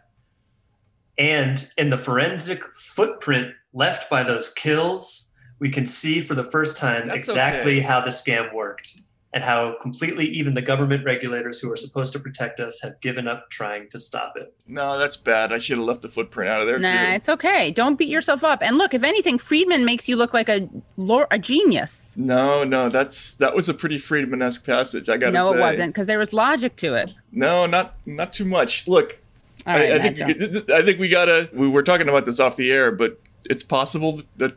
[1.17, 6.77] and in the forensic footprint left by those kills, we can see for the first
[6.77, 7.87] time That's exactly okay.
[7.87, 8.99] how the scam worked
[9.37, 13.29] and how completely even the government regulators who are supposed to protect us have given
[13.29, 14.55] up trying to stop it.
[14.67, 15.53] No, that's bad.
[15.53, 17.13] I should have left the footprint out of there Nah, too.
[17.13, 17.71] it's okay.
[17.71, 18.63] Don't beat yourself up.
[18.63, 22.15] And look, if anything, Friedman makes you look like a lor- a genius.
[22.17, 25.11] No, no, that's that was a pretty Friedman-esque passage.
[25.11, 25.51] I gotta No, say.
[25.51, 27.15] No, it wasn't, because there was logic to it.
[27.31, 28.89] No, not not too much.
[28.89, 29.19] Look,
[29.67, 30.71] All right, I, I Matt, think.
[30.71, 31.51] I think we gotta.
[31.53, 33.21] We were talking about this off the air, but
[33.51, 34.57] it's possible that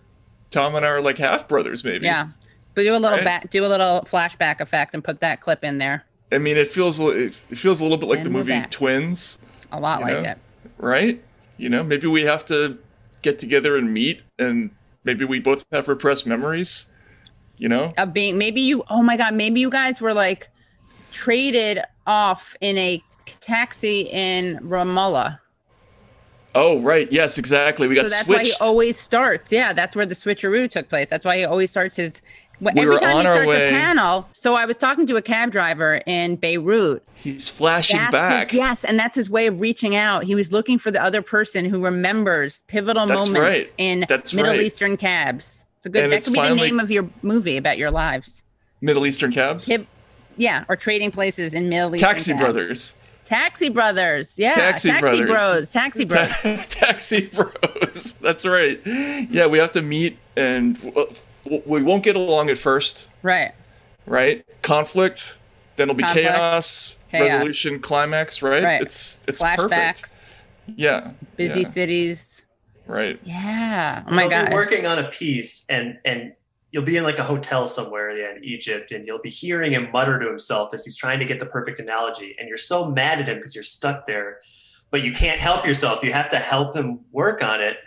[0.52, 2.06] Tom and I are like half brothers, maybe.
[2.06, 2.30] yeah.
[2.84, 3.24] Do a little Right?
[3.26, 6.04] back, do a little flashback effect, and put that clip in there.
[6.32, 8.72] I mean, it feels a it feels a little bit like And the movie back.
[8.72, 9.38] Twins,
[9.72, 10.30] A lot like know?
[10.32, 10.38] it.
[10.78, 11.22] right?
[11.58, 12.78] You know, maybe we have to
[13.22, 14.70] get together and meet, and
[15.04, 16.86] maybe we both have repressed memories.
[17.58, 18.84] You know, Of being maybe you.
[18.90, 20.48] Oh my God, maybe you guys were like
[21.12, 23.04] traded off in a
[23.42, 25.40] taxi in Ramallah.
[26.56, 27.12] Oh, right.
[27.12, 27.88] Yes, exactly.
[27.88, 29.52] We got So that's why he always starts.
[29.52, 31.10] Yeah, that's where the switcheroo took place.
[31.10, 32.22] That's why he always starts his.
[32.60, 34.28] Wh- We Every time he starts way- a panel.
[34.34, 37.04] So I was talking to a cab driver in Beirut.
[37.16, 38.50] He's flashing That's back.
[38.52, 40.24] His, yes, and that's his way of reaching out.
[40.24, 43.72] He was looking for the other person who remembers pivotal That's moments right.
[43.78, 44.62] in That's Middle right.
[44.62, 45.66] Eastern cabs.
[45.78, 46.04] It's a good.
[46.04, 48.44] And that could be the name of your movie about your lives.
[48.82, 49.70] Middle Eastern cabs.
[50.38, 52.44] Yeah, or trading places in Middle Eastern Taxi cabs.
[52.44, 52.96] Brothers.
[53.26, 54.40] Taxi Brothers.
[54.40, 55.28] Yeah, Taxi Brothers.
[55.30, 55.72] Bros.
[55.72, 56.32] Taxi Bros.
[56.70, 58.14] Taxi Bros.
[58.22, 58.80] That's right.
[58.86, 61.08] Yeah, we have to meet, and w-
[61.66, 63.54] we won't get along at first, right.
[64.06, 64.46] right?
[64.62, 65.40] Conflict,
[65.76, 67.30] then it'll be Conflict, chaos, chaos.
[67.30, 68.64] resolution, climax, right?
[68.64, 68.82] Right.
[68.82, 69.72] It's it's perfect.
[69.72, 70.32] Flashbacks.
[70.76, 71.12] Yeah.
[71.36, 72.46] Busy yeah, cities.
[72.88, 73.20] Right.
[73.24, 74.04] Yeah.
[74.08, 74.54] Oh my You'll be god.
[74.54, 76.34] working on a piece and and
[76.72, 80.20] you'll be in like a hotel somewhere in Egypt and you'll be hearing him mutter
[80.20, 83.28] to himself as he's trying to get the perfect analogy and you're so mad at
[83.28, 84.40] him because you're stuck there
[84.92, 87.78] but you can't help yourself you have to help him work on it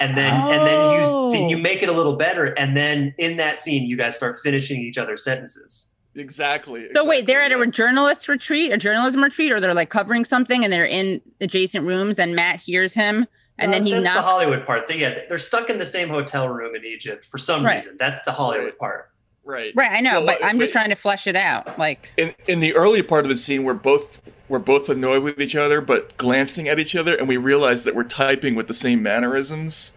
[0.00, 1.60] and then and then you then you Oh.
[1.60, 4.98] make it a little better and then in that scene you guys start finishing each
[4.98, 6.88] other's sentences Exactly.
[6.96, 10.64] So wait, they're at a journalist retreat, a journalism retreat, or they're like covering something
[10.64, 13.24] and they're in adjacent rooms and Matt hears him
[13.58, 15.86] and No, then he that's knocks the hollywood part they, yeah they're stuck in the
[15.86, 17.76] same hotel room in egypt for some Right.
[17.76, 18.78] reason that's the hollywood Right.
[18.78, 19.04] part
[19.44, 19.72] Right.
[19.76, 21.78] Right, I know, No, but I'm just trying to flesh it out.
[21.78, 25.40] Like in in the early part of the scene we're both we're both annoyed with
[25.40, 28.74] each other but glancing at each other and we realize that we're typing with the
[28.74, 29.92] same mannerisms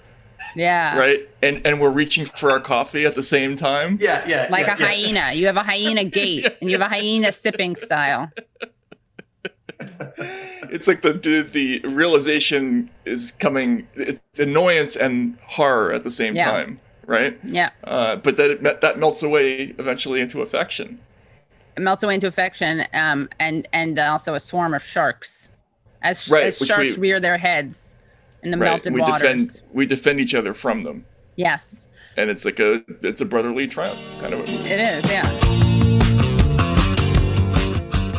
[0.56, 0.98] yeah.
[0.98, 4.68] right and and we're reaching for our coffee at the same time yeah yeah Like
[4.68, 5.06] yeah, a yes.
[5.06, 5.34] hyena.
[5.34, 8.32] You have a hyena gait and you have a hyena sipping style.
[10.70, 16.36] it's like the, the the realization is coming it's annoyance and horror at the same
[16.36, 16.52] Yeah.
[16.52, 17.72] time right Yeah.
[17.84, 21.11] uh, but that it, that melts away eventually into affection It
[21.78, 25.50] melts away into affection, um, and and also a swarm of sharks.
[26.04, 27.96] As, Right, as sharks we- rear their heads
[28.44, 29.22] in the right melted we waters.
[29.22, 31.06] defend we defend each other from them
[31.36, 34.68] Yes, and it's like a it's a brotherly triumph kind of a movie.
[34.70, 35.10] it is.
[35.10, 35.30] Yeah.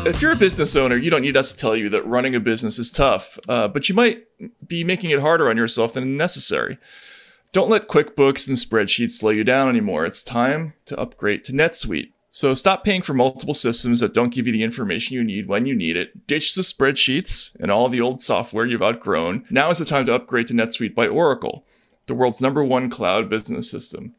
[0.04, 2.40] If you're a business owner, you don't need us to tell you that running a
[2.40, 4.24] business is tough, uh, but you might
[4.66, 6.76] be making it harder on yourself than necessary.
[7.52, 10.04] Don't let QuickBooks and spreadsheets slow you down anymore.
[10.04, 12.10] It's time to upgrade to NetSuite.
[12.34, 15.66] So stop paying for multiple systems that don't give you the information you need when
[15.66, 16.26] you need it.
[16.26, 19.44] Ditch the spreadsheets and all the old software you've outgrown.
[19.50, 21.66] Now is the time to upgrade to NetSuite by Oracle,
[22.06, 24.14] the world's number one cloud business system.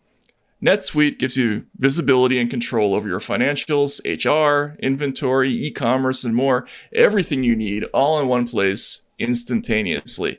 [0.64, 6.68] NetSuite gives you visibility and control over your financials, HR, inventory, e-commerce, and more.
[6.94, 10.38] Everything you need all in one place instantaneously.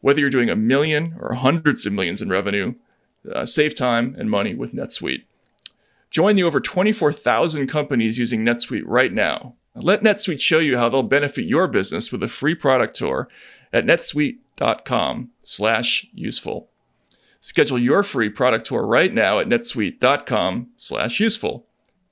[0.00, 2.76] Whether you're doing a million or hundreds of millions in revenue,
[3.34, 5.24] uh, save time and money with NetSuite.
[6.16, 9.54] Join the over 24,000 companies using NetSuite right now.
[9.74, 13.28] Let NetSuite show you how they'll benefit your business with a free product tour
[13.70, 16.70] at netsuite.com/useful.
[17.42, 21.66] Schedule your free product tour right now at netsuite.com slash useful.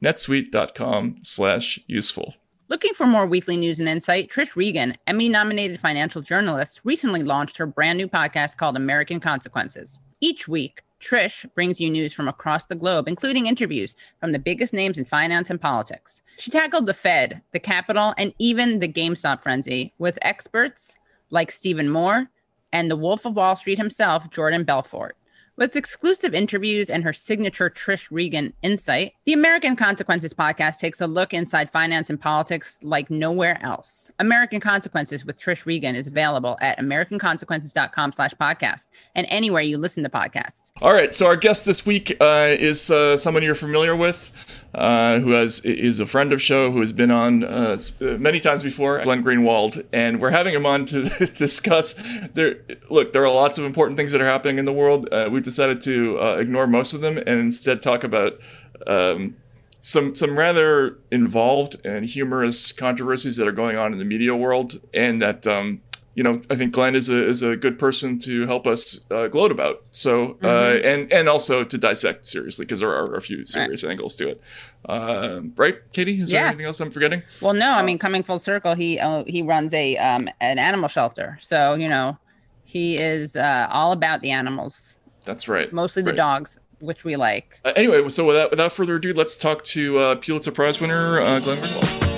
[0.05, 2.35] netsuite.com slash useful.
[2.69, 7.57] Looking for more weekly news and insight, Trish Regan, Emmy nominated financial journalist, recently launched
[7.57, 9.99] her brand new podcast called American Consequences.
[10.21, 14.73] Each week, Trish brings you news from across the globe, including interviews from the biggest
[14.73, 16.23] names in finance and politics.
[16.38, 20.97] She tackled the Fed, the Capitol, and even the GameStop frenzy with experts
[21.29, 22.31] like Stephen Moore
[22.73, 25.17] and the Wolf of Wall Street himself, Jordan Belfort.
[25.57, 31.07] With exclusive interviews and her signature Trish Regan insight, the American Consequences podcast takes a
[31.07, 34.11] look inside finance and politics like nowhere else.
[34.19, 40.03] American Consequences with Trish Regan is available at americanconsequences.com slash podcast and anywhere you listen
[40.03, 40.73] to podcasts.
[40.83, 44.33] All right, so our guest this week uh, is uh, someone you're familiar with.
[44.75, 48.61] Uh, who has is a friend of show who has been on uh, many times
[48.61, 51.05] before, Glenn Greenwald, and we're having him on to
[51.39, 51.95] discuss.
[52.35, 52.57] There,
[52.91, 55.09] look, there are lots of important things that are happening in the world.
[55.13, 58.41] Uh, we've decided to uh, ignore most of them and instead talk about
[58.89, 59.37] um,
[59.81, 64.81] some some rather involved and humorous controversies that are going on in the media world,
[64.93, 65.83] and that um,
[66.14, 69.27] you know, I think Glenn is a is a good person to help us uh,
[69.29, 69.83] gloat about.
[69.90, 70.87] So, uh, mm-hmm.
[70.87, 73.90] and and also to dissect seriously because there are a few serious right.
[73.90, 74.40] angles to it.
[74.88, 76.14] Uh, right, Katie?
[76.14, 76.31] Is yes.
[76.31, 77.22] there anything else I'm forgetting?
[77.40, 77.72] Well, no.
[77.72, 81.37] I mean, coming full circle, he uh, he runs a um, an animal shelter.
[81.40, 82.16] So you know,
[82.64, 84.98] he is uh, all about the animals.
[85.24, 85.72] That's right.
[85.72, 87.59] Mostly the dogs, which we like.
[87.64, 92.13] Uh, anyway, so without without further ado, let's talk to Pulitzer Prize winner Glenn Greenwald.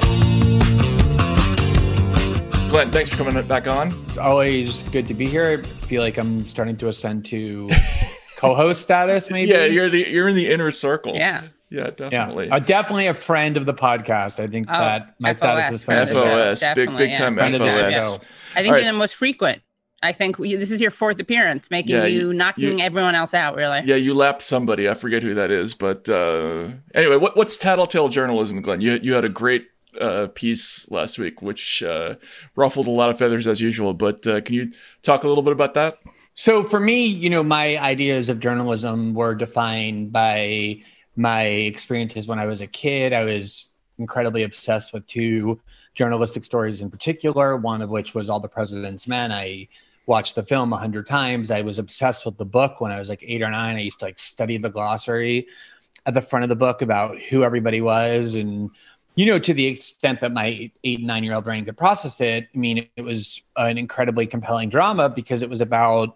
[2.69, 4.05] Glenn, thanks for coming back on.
[4.09, 5.65] It's always good to be here.
[5.65, 7.71] I feel like I'm starting to ascend to
[8.37, 9.51] co-host status, maybe.
[9.51, 11.15] Yeah, you're the you're in the inner circle.
[11.15, 11.45] Yeah.
[11.71, 12.49] Yeah, definitely.
[12.49, 12.57] Yeah.
[12.57, 14.41] Uh, definitely a friend of the podcast.
[14.41, 17.17] I think oh, that my FOS, status is FOS, big big yeah.
[17.17, 17.53] time FOS.
[17.53, 18.17] Yeah.
[18.55, 18.83] I think right.
[18.83, 19.63] you're the most frequent.
[20.03, 23.15] I think we, this is your fourth appearance, making yeah, you, you knocking you, everyone
[23.15, 23.57] else out.
[23.57, 23.83] Really?
[23.85, 24.89] Yeah, you lapped somebody.
[24.89, 28.81] I forget who that is, but uh, anyway, what, what's tattletale journalism, Glenn?
[28.81, 29.67] You you had a great
[30.01, 32.17] uh, piece last week, which uh,
[32.55, 33.95] ruffled a lot of feathers as usual.
[33.95, 35.99] But uh, can you talk a little bit about that?
[36.35, 40.83] So, for me, you know, my ideas of journalism were defined by
[41.17, 43.13] my experiences when I was a kid.
[43.13, 45.61] I was incredibly obsessed with two
[45.95, 49.33] journalistic stories in particular, one of which was All the President's Men.
[49.33, 49.69] I
[50.05, 51.51] watched the film a hundred times.
[51.51, 53.77] I was obsessed with the book when I was like eight or nine.
[53.77, 55.47] I used to like study the glossary
[56.05, 58.71] at the front of the book about who everybody was and
[59.17, 62.21] you know, to the extent that my eight and nine year old brain could process
[62.21, 66.15] it, I mean, it was an incredibly compelling drama because it was about,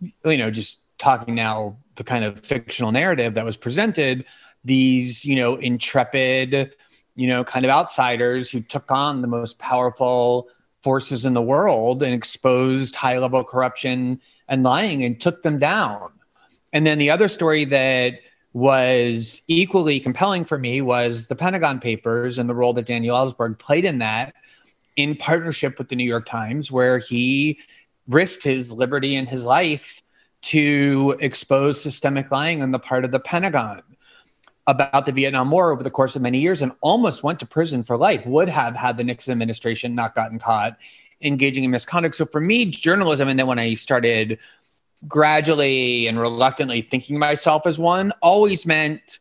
[0.00, 4.26] you know, just talking now the kind of fictional narrative that was presented,
[4.64, 6.76] these, you know, intrepid,
[7.14, 10.48] you know, kind of outsiders who took on the most powerful
[10.82, 16.12] forces in the world and exposed high level corruption and lying and took them down.
[16.74, 18.20] And then the other story that
[18.56, 23.58] was equally compelling for me was the Pentagon Papers and the role that Daniel Ellsberg
[23.58, 24.32] played in that
[24.96, 27.58] in partnership with the New York Times, where he
[28.08, 30.00] risked his liberty and his life
[30.40, 33.82] to expose systemic lying on the part of the Pentagon
[34.66, 37.84] about the Vietnam War over the course of many years and almost went to prison
[37.84, 40.78] for life, would have had the Nixon administration not gotten caught
[41.20, 42.14] engaging in misconduct.
[42.14, 44.38] So for me, journalism, and then when I started
[45.06, 49.20] gradually and reluctantly thinking myself as one always meant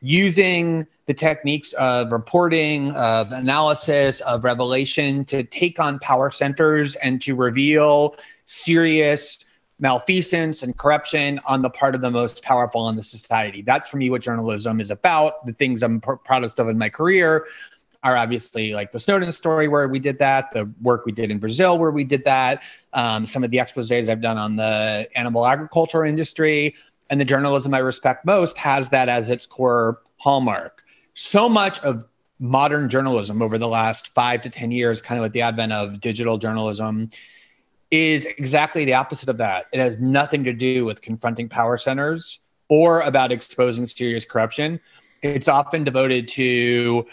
[0.00, 7.22] using the techniques of reporting, of analysis, of revelation to take on power centers and
[7.22, 9.44] to reveal serious
[9.78, 13.62] malfeasance and corruption on the part of the most powerful in the society.
[13.62, 15.44] That's for me what journalism is about.
[15.46, 17.46] The things I'm pr- proudest of in my career
[18.06, 21.38] are obviously like the Snowden story where we did that, the work we did in
[21.38, 25.44] Brazil where we did that, um, some of the exposés I've done on the animal
[25.44, 26.74] agriculture industry,
[27.10, 30.84] and the journalism I respect most has that as its core hallmark.
[31.14, 32.04] So much of
[32.38, 36.00] modern journalism over the last five to 10 years, kind of with the advent of
[36.00, 37.10] digital journalism,
[37.90, 39.66] is exactly the opposite of that.
[39.72, 42.38] It has nothing to do with confronting power centers
[42.68, 44.78] or about exposing serious corruption.
[45.22, 47.06] It's often devoted to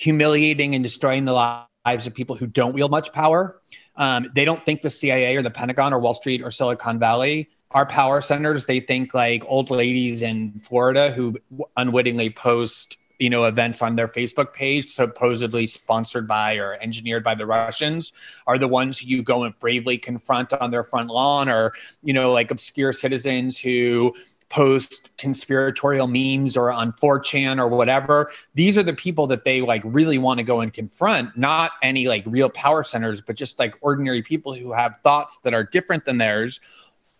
[0.00, 3.60] humiliating and destroying the lives of people who don't wield much power.
[3.96, 7.50] Um, they don't think the CIA or the Pentagon or Wall Street or Silicon Valley
[7.72, 8.64] are power centers.
[8.64, 11.36] They think like old ladies in Florida who
[11.76, 17.34] unwittingly post you know events on their facebook page supposedly sponsored by or engineered by
[17.34, 18.14] the russians
[18.46, 22.14] are the ones who you go and bravely confront on their front lawn or you
[22.14, 24.14] know like obscure citizens who
[24.50, 29.80] post conspiratorial memes or on 4chan or whatever these are the people that they like
[29.84, 33.74] really want to go and confront not any like real power centers but just like
[33.80, 36.60] ordinary people who have thoughts that are different than theirs.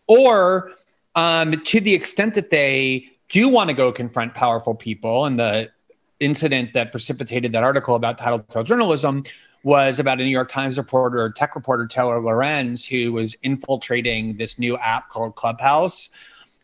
[0.06, 0.72] Or
[1.14, 5.70] um, to the extent that they do want to go confront powerful people and the
[6.18, 9.24] incident that precipitated that article about title tattletale journalism
[9.62, 14.58] was about a New York Times reporter, tech reporter Taylor Lorenz, who was infiltrating this
[14.58, 16.08] new app called Clubhouse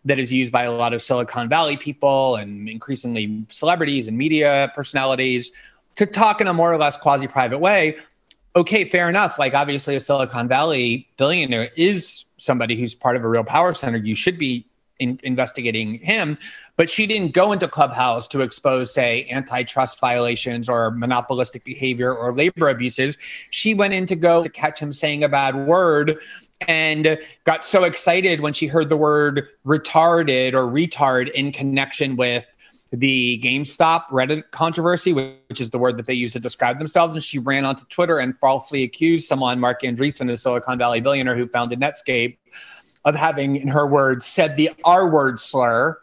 [0.07, 4.73] that is used by a lot of Silicon Valley people and increasingly celebrities and media
[4.75, 5.51] personalities
[5.97, 7.97] to talk in a more or less quasi private way.
[8.55, 9.39] Okay, fair enough.
[9.39, 13.99] Like, obviously, a Silicon Valley billionaire is somebody who's part of a real power center.
[13.99, 14.65] You should be
[14.99, 16.39] in, investigating him,
[16.77, 22.33] but she didn't go into Clubhouse to expose, say, antitrust violations or monopolistic behavior or
[22.33, 23.19] labor abuses.
[23.51, 26.19] She went in to go to catch him saying a bad word
[26.67, 32.45] and got so excited when she heard the word retarded or retard in connection with
[32.93, 37.15] the GameStop Reddit controversy, which is the word that they use to describe themselves.
[37.15, 41.37] And she ran onto Twitter and falsely accused someone, Marc Andreessen, the Silicon Valley billionaire
[41.37, 42.39] who founded Netscape,
[43.05, 45.99] of having, in her words, said the R word slur.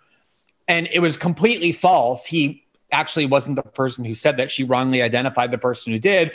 [0.67, 2.25] And it was completely false.
[2.25, 4.51] He actually wasn't the person who said that.
[4.51, 6.31] She wrongly identified the person who did.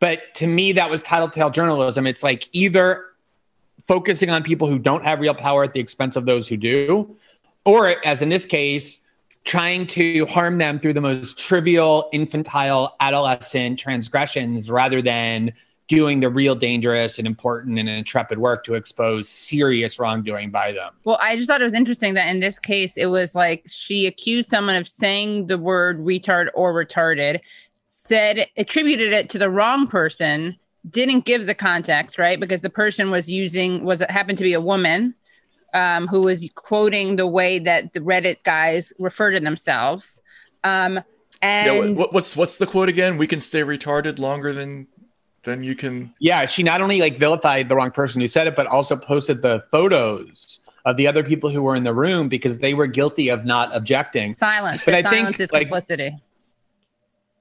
[0.00, 2.06] But to me, that was tattletale journalism.
[2.06, 3.04] It's like either
[3.86, 7.16] focusing on people who don't have real power at the expense of those who do,
[7.64, 9.04] or as in this case,
[9.44, 15.52] trying to harm them through the most trivial, infantile, adolescent transgressions rather than
[15.86, 20.94] doing the real dangerous and important and intrepid work to expose serious wrongdoing by them.
[21.04, 24.06] Well, I just thought it was interesting that in this case, it was like she
[24.06, 27.40] accused someone of saying the word retard or retarded,
[27.88, 30.56] said, attributed it to the wrong person,
[30.88, 32.38] didn't give the context, right?
[32.38, 35.14] Because the person was using, was it happened to be a woman.
[35.72, 40.22] Um, who was quoting the way that the Reddit guys refer to themselves.
[40.62, 41.00] Um,
[41.42, 43.18] and yeah, what's what's the quote again?
[43.18, 44.86] We can stay retarded longer than
[45.42, 46.14] than you can.
[46.20, 49.42] Yeah, she not only like vilified the wrong person who said it, but also posted
[49.42, 53.28] the photos of the other people who were in the room because they were guilty
[53.28, 54.32] of not objecting.
[54.32, 54.84] Silence.
[54.84, 56.16] But I silence think, is like, complicity.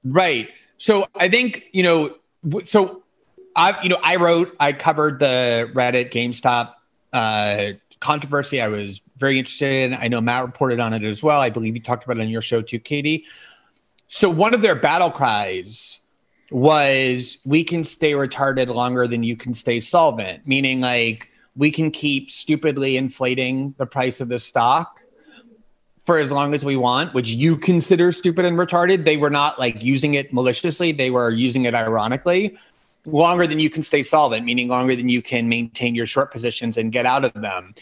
[0.04, 0.50] Right.
[0.80, 2.16] So I think you know.
[2.64, 3.03] So
[3.56, 6.74] I, you know, I wrote, I covered the Reddit GameStop
[7.12, 8.62] uh, controversy.
[8.62, 9.94] I was very interested in.
[9.94, 11.40] I know Matt reported on it as well.
[11.40, 13.26] I believe you talked about it on your show too, Katie.
[14.08, 16.02] So one of their battle cries
[16.52, 21.92] was we can stay retarded longer than you can stay solvent, meaning like we can
[21.92, 25.00] keep stupidly inflating the price of the stock
[26.04, 29.06] for as long as we want, which you consider stupid and retarded.
[29.06, 32.58] They were not like using it maliciously, they were using it ironically.
[33.06, 36.78] Longer than you can stay solvent, meaning longer than you can maintain your short positions
[36.78, 37.74] and get out of them.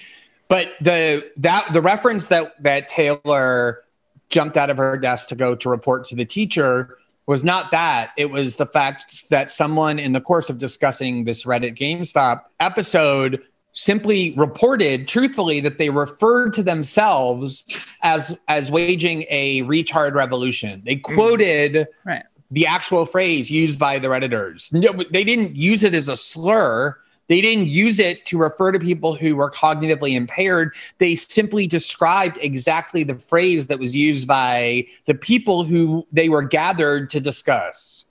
[0.47, 3.83] But the that the reference that that Taylor
[4.29, 6.97] jumped out of her desk to go to report to the teacher
[7.27, 8.11] was not that.
[8.17, 13.41] It was the fact that someone in the course of discussing this Reddit GameStop episode
[13.73, 17.65] simply reported truthfully that they referred to themselves
[18.01, 20.81] as as waging a retard revolution.
[20.85, 21.13] They mm-hmm.
[21.13, 21.85] quoted mm.
[22.05, 22.23] right.
[22.51, 24.73] The actual phrase used by the redditors.
[24.73, 26.97] No, they didn't use it as a slur.
[27.27, 30.75] They didn't use it to refer to people who were cognitively impaired.
[30.97, 36.41] They simply described exactly the phrase that was used by the people who they were
[36.41, 38.05] gathered to discuss.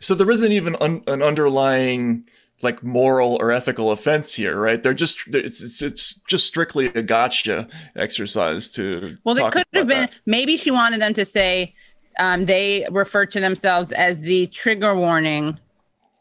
[0.00, 2.24] So there isn't even un- an underlying
[2.62, 4.82] like moral or ethical offense here, right?
[4.82, 9.16] They're just it's it's, it's just strictly a gotcha exercise to.
[9.22, 10.18] Well, it could have been that.
[10.26, 11.74] maybe she wanted them to say
[12.18, 15.58] um, they refer to themselves as the trigger warning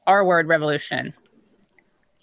[0.05, 1.13] R word revolution.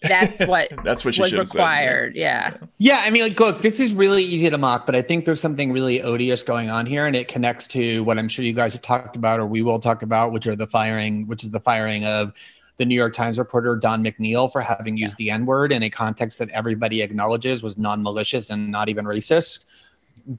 [0.02, 2.14] That's what that's what was required.
[2.14, 2.50] Said, yeah.
[2.50, 2.66] yeah.
[2.78, 3.02] Yeah.
[3.04, 5.72] I mean, like, look, this is really easy to mock, but I think there's something
[5.72, 8.82] really odious going on here, and it connects to what I'm sure you guys have
[8.82, 12.04] talked about, or we will talk about, which are the firing, which is the firing
[12.04, 12.32] of
[12.76, 15.24] the New York Times reporter Don McNeil for having used yeah.
[15.24, 19.04] the N word in a context that everybody acknowledges was non malicious and not even
[19.04, 19.64] racist.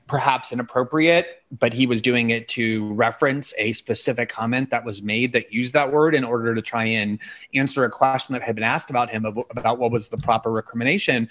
[0.07, 5.33] Perhaps inappropriate, but he was doing it to reference a specific comment that was made
[5.33, 7.19] that used that word in order to try and
[7.53, 11.29] answer a question that had been asked about him about what was the proper recrimination.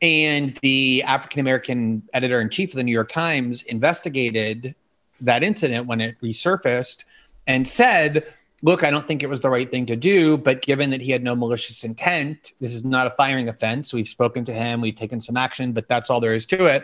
[0.00, 4.74] And the African American editor in chief of the New York Times investigated
[5.20, 7.04] that incident when it resurfaced
[7.46, 8.26] and said,
[8.62, 11.10] Look, I don't think it was the right thing to do, but given that he
[11.10, 13.92] had no malicious intent, this is not a firing offense.
[13.92, 16.82] We've spoken to him, we've taken some action, but that's all there is to it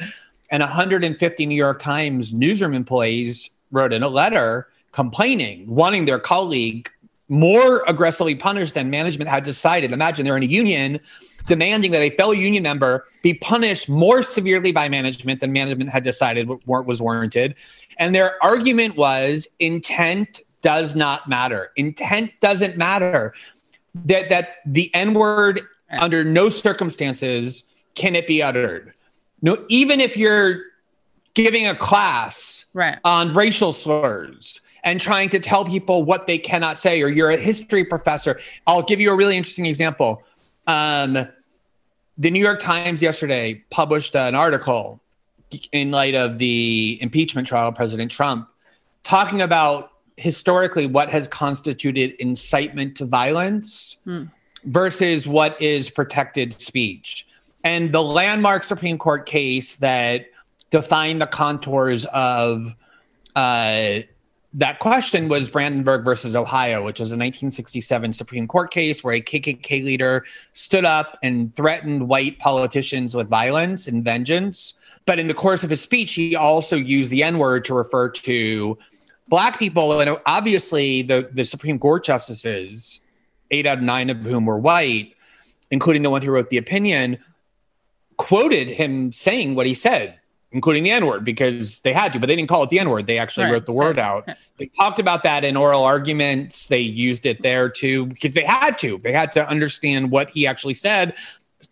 [0.51, 6.91] and 150 New York Times newsroom employees wrote in a letter complaining, wanting their colleague
[7.29, 9.93] more aggressively punished than management had decided.
[9.93, 10.99] Imagine they're in a union
[11.47, 16.03] demanding that a fellow union member be punished more severely by management than management had
[16.03, 17.55] decided was warranted.
[17.99, 21.71] And their argument was intent does not matter.
[21.77, 23.33] Intent doesn't matter.
[23.95, 28.93] That that the N word under no circumstances can it be uttered
[29.43, 30.63] no, even if you're
[31.35, 32.99] giving a class right.
[33.05, 37.37] on racial slurs and trying to tell people what they cannot say, or you're a
[37.37, 40.23] history professor, I'll give you a really interesting example.
[40.67, 41.27] Um,
[42.19, 45.01] the New York Times yesterday published an article
[45.73, 48.49] in light of the impeachment trial of President Trump,
[49.03, 54.25] talking about historically what has constituted incitement to violence hmm.
[54.65, 57.27] versus what is protected speech.
[57.65, 60.27] And the landmark Supreme Court case that
[60.71, 62.75] defined the contours of
[63.37, 64.01] uh,
[64.55, 69.21] that question was Brandenburg versus Ohio, which was a 1967 Supreme Court case where a
[69.21, 74.75] KKK leader stood up and threatened white politicians with violence and vengeance.
[75.07, 78.09] But in the course of his speech, he also used the N word to refer
[78.11, 78.77] to
[79.29, 80.01] black people.
[80.01, 83.01] And obviously, the, the Supreme Court justices,
[83.53, 85.15] eight out of nine of whom were white,
[85.71, 87.19] including the one who wrote the opinion,
[88.21, 90.19] quoted him saying what he said,
[90.53, 92.91] including the N word, because they had to, but they didn't call it the N
[92.91, 93.07] word.
[93.07, 93.53] They actually right.
[93.53, 94.29] wrote the word out.
[94.59, 96.67] They talked about that in oral arguments.
[96.67, 98.99] They used it there too, because they had to.
[98.99, 101.15] They had to understand what he actually said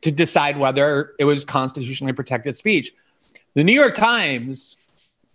[0.01, 2.92] to decide whether it was constitutionally protected speech.
[3.53, 4.78] The New York Times,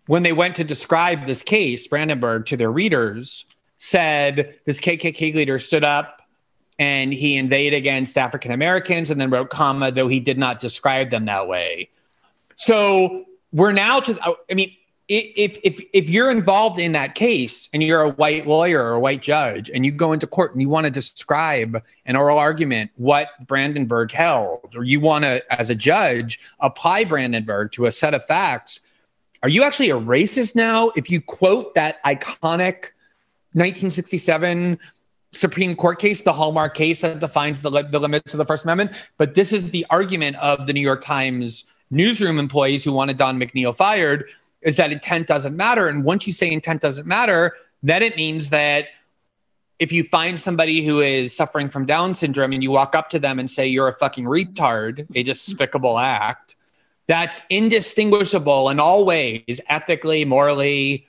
[0.08, 3.46] when they went to describe this case, Brandenburg, to their readers,
[3.78, 6.23] said this KKK leader stood up
[6.80, 11.12] and he invaded against African Americans and then wrote comma, though he did not describe
[11.12, 11.90] them that way.
[12.56, 14.76] So we're now to, I mean,
[15.10, 19.00] if if if you're involved in that case and you're a white lawyer or a
[19.00, 22.90] white judge and you go into court and you want to describe an oral argument
[22.96, 28.14] what Brandenburg held or you want to as a judge apply Brandenburg to a set
[28.14, 28.80] of facts
[29.42, 32.94] are you actually a racist now if you quote that iconic
[33.56, 34.80] 1967
[35.34, 38.92] Supreme Court case, the hallmark case that defines the, the limits of the First Amendment.
[39.18, 43.40] But this is the argument of the New York Times newsroom employees who wanted Don
[43.40, 44.26] McNeil fired
[44.62, 45.88] is that intent doesn't matter.
[45.88, 48.88] And once you say intent doesn't matter, then it means that
[49.80, 53.20] if you find somebody who is suffering from Down syndrome and you walk up to
[53.20, 56.56] them and say, you're a fucking retard, a despicable act,
[57.08, 61.08] that's indistinguishable in all ways, ethically, morally,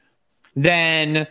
[0.56, 1.26] then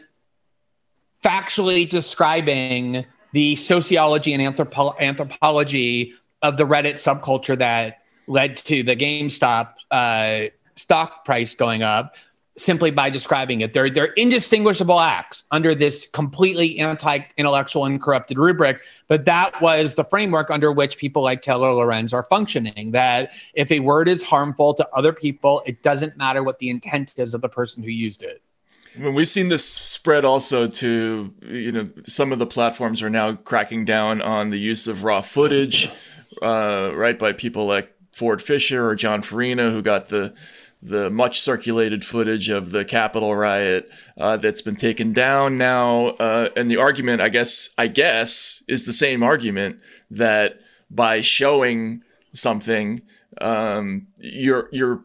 [1.24, 8.96] factually describing the sociology and anthropo- anthropology of the Reddit subculture that led to the
[8.96, 12.16] GameStop uh, stock price going up
[12.58, 13.74] simply by describing it.
[13.74, 18.84] They're, they're indistinguishable acts under this completely anti intellectual and corrupted rubric.
[19.08, 23.72] But that was the framework under which people like Taylor Lorenz are functioning that if
[23.72, 27.42] a word is harmful to other people, it doesn't matter what the intent is of
[27.42, 28.42] the person who used it.
[28.98, 33.34] When we've seen this spread also to, you know, some of the platforms are now
[33.34, 35.90] cracking down on the use of raw footage,
[36.42, 40.36] uh, right, by people like Ford Fisher or John Farina, who got the
[40.86, 46.08] the much circulated footage of the Capitol riot uh, that's been taken down now.
[46.08, 49.80] Uh, and the argument, I guess, I guess, is the same argument
[50.12, 50.60] that
[50.92, 53.00] by showing something
[53.42, 55.04] um, you're you're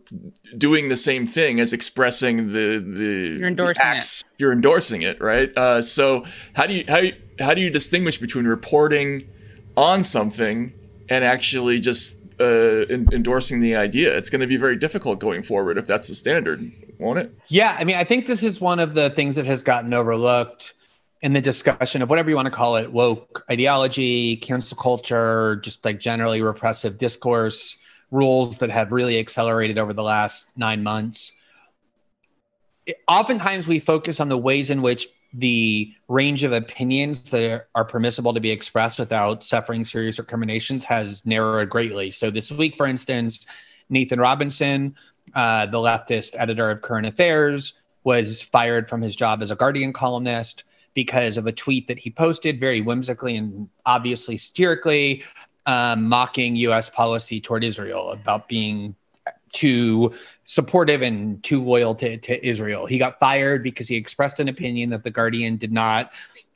[0.57, 4.23] doing the same thing as expressing the the you're endorsing acts.
[4.23, 4.27] it.
[4.39, 5.57] You're endorsing it, right?
[5.57, 6.25] Uh, so
[6.55, 7.03] how do you how
[7.41, 9.23] how do you distinguish between reporting
[9.77, 10.73] on something
[11.09, 14.17] and actually just uh, in, endorsing the idea?
[14.17, 17.33] It's going to be very difficult going forward if that's the standard, won't it?
[17.49, 20.75] Yeah, I mean, I think this is one of the things that has gotten overlooked
[21.21, 25.85] in the discussion of whatever you want to call it woke ideology, cancel culture, just
[25.85, 31.33] like generally repressive discourse rules that have really accelerated over the last nine months.
[33.07, 38.33] Oftentimes, we focus on the ways in which the range of opinions that are permissible
[38.33, 42.11] to be expressed without suffering serious recriminations has narrowed greatly.
[42.11, 43.45] So, this week, for instance,
[43.91, 44.95] Nathan Robinson
[45.35, 49.93] uh, the leftist editor of Current Affairs, was fired from his job as a Guardian
[49.93, 55.23] columnist because of a tweet that he posted very whimsically and obviously satirically,
[55.69, 56.89] um, mocking U.S.
[56.89, 58.97] policy toward Israel about being
[59.53, 60.15] too
[60.45, 62.87] supportive and too loyal to, to Israel.
[62.87, 66.13] He got fired because he expressed an opinion that the Guardian did not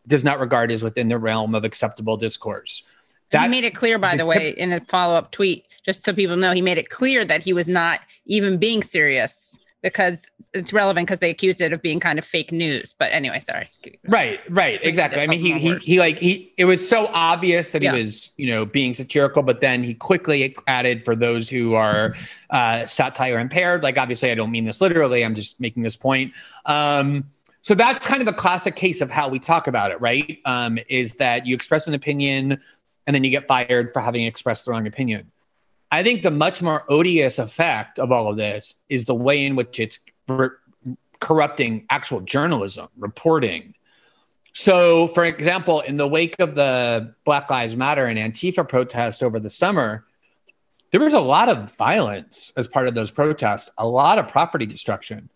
[0.06, 2.84] does not regard as within the realm of acceptable discourse.
[3.30, 6.12] he made it clear, by the, the way, in a follow up tweet, just so
[6.12, 10.72] people know, he made it clear that he was not even being serious because it's
[10.72, 12.94] relevant because they accused it of being kind of fake news.
[12.98, 13.70] But anyway, sorry.
[14.06, 15.20] Right, right, exactly.
[15.20, 16.52] I mean, he he he like he.
[16.56, 17.92] It was so obvious that yeah.
[17.92, 22.14] he was you know being satirical, but then he quickly added for those who are
[22.50, 23.82] uh, satire impaired.
[23.82, 25.24] Like obviously, I don't mean this literally.
[25.24, 26.32] I'm just making this point.
[26.66, 27.24] Um,
[27.62, 30.38] so that's kind of a classic case of how we talk about it, right?
[30.44, 32.60] Um, is that you express an opinion
[33.06, 35.30] and then you get fired for having expressed the wrong opinion.
[35.92, 39.56] I think the much more odious effect of all of this is the way in
[39.56, 39.98] which it's
[41.20, 43.74] corrupting actual journalism, reporting.
[44.54, 49.38] So, for example, in the wake of the Black Lives Matter and Antifa protests over
[49.38, 50.06] the summer,
[50.92, 54.64] there was a lot of violence as part of those protests, a lot of property
[54.64, 55.28] destruction.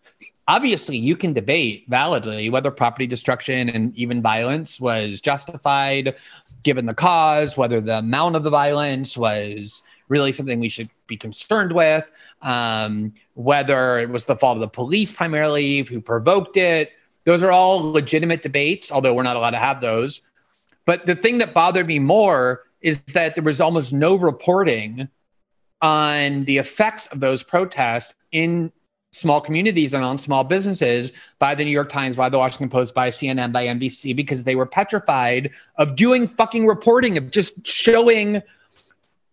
[0.47, 6.15] Obviously, you can debate validly whether property destruction and even violence was justified
[6.63, 11.17] given the cause, whether the amount of the violence was really something we should be
[11.17, 12.09] concerned with.
[12.41, 16.91] Um, whether it was the fault of the police primarily, who provoked it.
[17.25, 20.21] Those are all legitimate debates, although we're not allowed to have those.
[20.85, 25.09] But the thing that bothered me more is that there was almost no reporting
[25.81, 28.71] on the effects of those protests in
[29.11, 32.93] small communities and on small businesses by the New York Times, by the Washington Post,
[32.93, 38.41] by CNN, by NBC, because they were petrified of doing fucking reporting, of just showing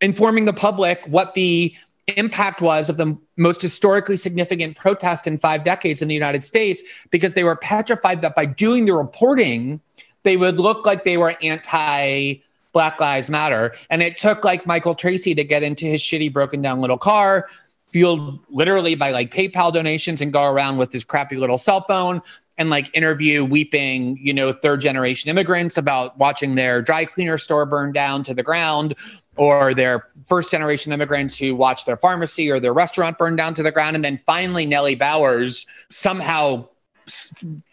[0.05, 1.75] informing the public what the
[2.19, 6.83] impact was of the most historically significant protest in five decades in the United States
[7.11, 9.81] because they were petrified that by doing the reporting,
[10.23, 12.35] they would look like they were anti
[12.75, 13.75] Black Lives Matter.
[13.89, 17.49] And it took like Michael Tracey to get into his shitty broken down little car,
[17.87, 22.21] fueled literally by like PayPal donations, and go around with his crappy little cell phone
[22.59, 27.67] and like interview weeping, you know, third generation immigrants about watching their dry cleaner store
[27.67, 28.95] burn down to the ground
[29.37, 33.63] or their first generation immigrants who watched their pharmacy or their restaurant burn down to
[33.63, 33.97] the ground.
[33.97, 36.69] And then finally, Nellie Bowles somehow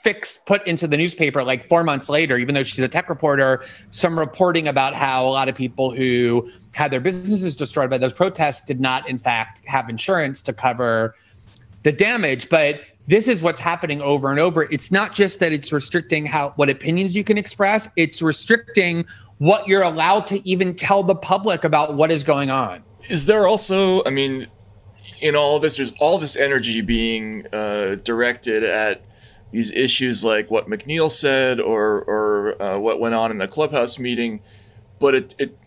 [0.03, 3.63] fixed, put into the newspaper like four months later, even though she's a tech reporter,
[3.91, 8.13] some reporting about how a lot of people who had their businesses destroyed by those
[8.13, 11.15] protests did not, in fact, have insurance to cover
[11.83, 12.49] the damage.
[12.49, 14.63] But this is what's happening over and over.
[14.63, 19.05] It's not just that it's restricting how what opinions you can express, it's restricting
[19.41, 22.83] what you're allowed to even tell the public about what is going on.
[23.09, 24.45] Is there also, I mean,
[25.19, 29.03] in all this, there's all this energy being uh, directed at
[29.49, 33.97] these issues like what McNeil said or or uh, what went on in the clubhouse
[33.97, 34.41] meeting,
[34.99, 35.57] but it, it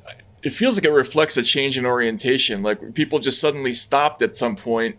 [0.44, 2.62] it feels like it reflects a change in orientation.
[2.62, 4.98] Like people just suddenly stopped at some point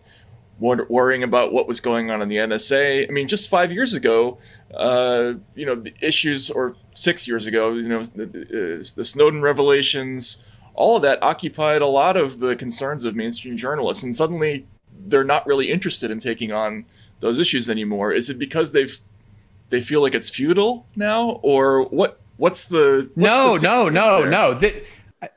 [0.58, 3.08] worrying about what was going on in the NSA.
[3.08, 4.38] I mean, just five years ago,
[4.74, 10.44] uh, you know, the issues, or six years ago, you know, the, the, Snowden revelations,
[10.74, 14.66] all of that occupied a lot of the concerns of mainstream journalists, and suddenly
[15.06, 16.86] they're not really interested in taking on
[17.20, 18.12] those issues anymore.
[18.12, 18.98] Is it because they've
[19.68, 22.20] they feel like it's futile now, or what?
[22.38, 24.82] What's the what's no, the no, no, no, the,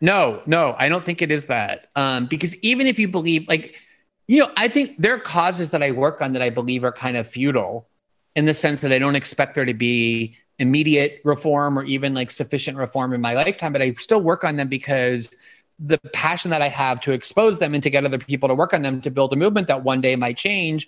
[0.01, 0.76] no, no?
[0.78, 1.89] I don't think it is that.
[1.95, 3.82] Um, because even if you believe, like
[4.30, 6.91] you know, I think there are causes that I work on that I believe are
[6.91, 7.89] kind of futile
[8.36, 12.30] in the sense that I don't expect there to be immediate reform or even like
[12.30, 15.34] sufficient reform in my lifetime, but I still work on them because
[15.80, 18.71] the passion that I have to expose them and to get other people to work
[18.71, 20.88] on them to build a movement that one day might change.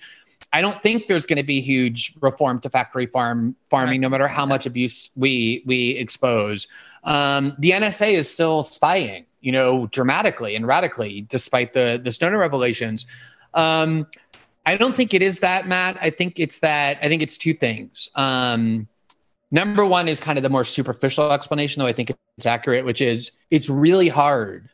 [0.54, 4.28] I don't think there's going to be huge reform to factory farm farming, no matter
[4.28, 6.68] how much abuse we we expose.
[7.06, 12.38] Um, the NSA is still spying, you know, dramatically and radically, despite the the Snowden
[12.38, 13.08] revelations.
[13.54, 14.08] Um,
[14.66, 15.98] I don't think it is that, Matt.
[16.02, 16.98] I think it's that.
[17.02, 18.10] I think it's two things.
[18.16, 18.88] Um,
[19.50, 23.02] number one is kind of the more superficial explanation, though I think it's accurate, which
[23.02, 24.70] is it's really hard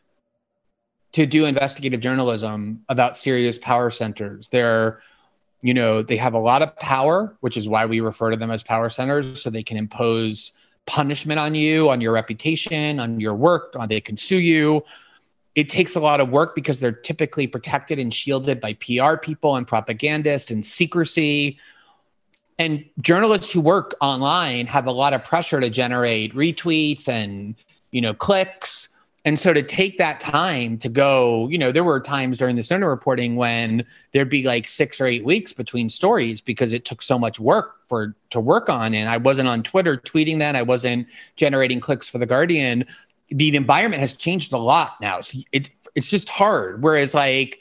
[1.12, 4.50] to do investigative journalism about serious power centers.
[4.50, 5.00] They're,
[5.62, 8.50] you know, they have a lot of power, which is why we refer to them
[8.50, 10.52] as power centers, so they can impose
[10.86, 14.84] punishment on you, on your reputation, on your work, on they can sue you
[15.58, 19.56] it takes a lot of work because they're typically protected and shielded by PR people
[19.56, 21.58] and propagandists and secrecy.
[22.60, 27.56] And journalists who work online have a lot of pressure to generate retweets and
[27.90, 28.90] you know clicks.
[29.24, 32.62] And so to take that time to go, you know, there were times during the
[32.62, 37.02] Snowden reporting when there'd be like six or eight weeks between stories because it took
[37.02, 38.94] so much work for to work on.
[38.94, 40.54] And I wasn't on Twitter tweeting that.
[40.54, 42.86] I wasn't generating clicks for the Guardian.
[43.30, 45.20] The, environment has changed a lot now.
[45.20, 46.82] So it it's just hard.
[46.82, 47.60] Whereas like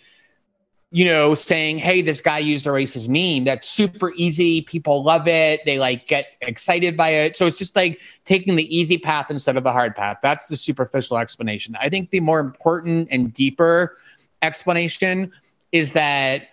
[0.90, 3.44] you know, saying, hey, this guy used a racist meme.
[3.44, 4.62] That's super easy.
[4.62, 5.66] People love it.
[5.66, 7.36] They like get excited by it.
[7.36, 10.20] So it's just like taking the easy path instead of the hard path.
[10.24, 11.76] That's the superficial explanation.
[11.80, 13.98] I think the more important and deeper
[14.42, 15.34] explanation
[15.74, 16.48] is that,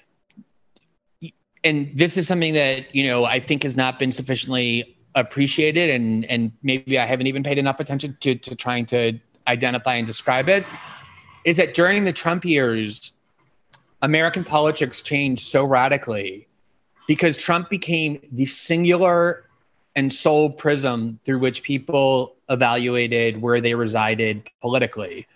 [1.62, 6.24] and this is something that, you know, I think has not been sufficiently appreciated and
[6.26, 10.48] and maybe I haven't even paid enough attention to to trying to identify and describe
[10.48, 10.64] it
[11.44, 13.12] is that during the Trump years
[14.02, 16.48] American politics changed so radically
[17.06, 19.44] because Trump became the singular
[19.96, 25.26] and sole prism through which people evaluated where they resided politically.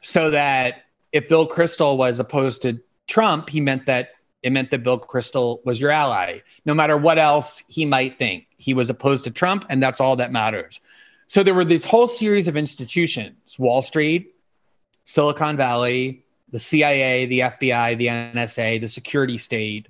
[0.00, 4.10] So that if Bill Kristol was opposed to Trump, he meant that
[4.42, 8.46] it meant that Bill Kristol was your ally, no matter what else he might think.
[8.56, 10.80] He was opposed to Trump, and that's all that matters.
[11.28, 14.34] So there were this whole series of institutions Wall Street,
[15.04, 19.88] Silicon Valley, the CIA, the FBI, the NSA, the security state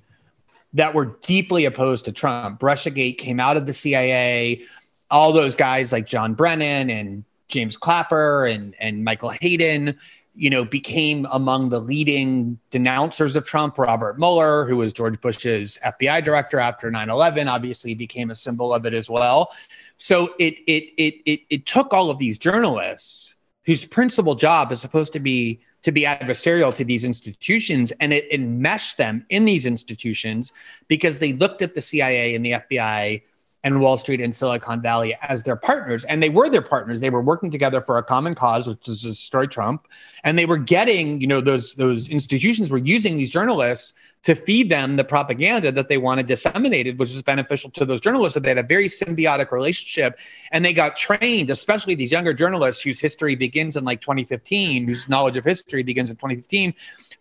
[0.74, 2.60] that were deeply opposed to Trump.
[2.60, 4.62] Russiagate came out of the CIA.
[5.10, 9.98] All those guys like John Brennan and James Clapper and, and Michael Hayden,
[10.34, 13.78] you know, became among the leading denouncers of Trump.
[13.78, 18.86] Robert Mueller, who was George Bush's FBI director after 9-11, obviously became a symbol of
[18.86, 19.52] it as well.
[19.98, 24.80] So it it it it, it took all of these journalists whose principal job is
[24.80, 29.66] supposed to be to be adversarial to these institutions and it enmeshed them in these
[29.66, 30.52] institutions
[30.88, 33.22] because they looked at the CIA and the FBI
[33.64, 36.04] and Wall Street and Silicon Valley as their partners.
[36.04, 37.00] And they were their partners.
[37.00, 39.86] They were working together for a common cause, which is to destroy Trump.
[40.24, 44.70] And they were getting, you know, those those institutions were using these journalists to feed
[44.70, 48.34] them the propaganda that they wanted disseminated, which is beneficial to those journalists.
[48.34, 50.18] So they had a very symbiotic relationship.
[50.52, 55.08] And they got trained, especially these younger journalists whose history begins in like 2015, whose
[55.08, 56.74] knowledge of history begins in 2015,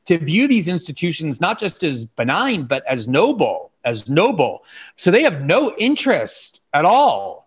[0.05, 4.63] to view these institutions not just as benign, but as noble, as noble.
[4.95, 7.40] So they have no interest at all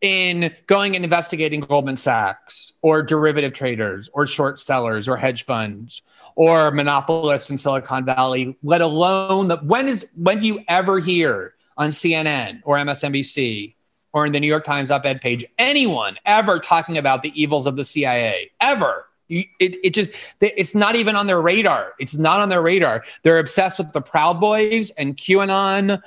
[0.00, 6.02] in going and investigating Goldman Sachs or derivative traders or short sellers or hedge funds
[6.34, 11.54] or monopolists in Silicon Valley, let alone the when is when do you ever hear
[11.76, 13.74] on CNN or MSNBC
[14.12, 17.76] or in the New York Times op-ed page anyone ever talking about the evils of
[17.76, 19.06] the CIA ever?
[19.28, 21.94] You, it, it just it's not even on their radar.
[21.98, 23.02] It's not on their radar.
[23.24, 26.00] They're obsessed with the Proud Boys and QAnon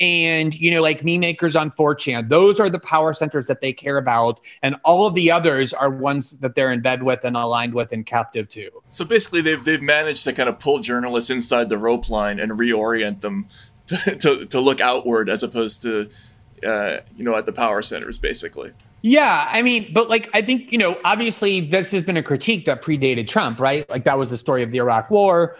[0.00, 3.72] and you know like me makers on 4chan those are the power centers that they
[3.72, 7.36] care about and all of the others are ones that they're in bed with and
[7.36, 8.70] aligned with and captive to.
[8.88, 12.52] So basically they've they've managed to kind of pull journalists inside the rope line and
[12.52, 13.48] reorient them
[13.86, 16.08] to, to, to look outward as opposed to
[16.66, 18.72] uh, you know at the power centers basically.
[19.02, 22.64] Yeah, I mean, but like I think, you know, obviously this has been a critique
[22.64, 23.88] that predated Trump, right?
[23.88, 25.56] Like that was the story of the Iraq war,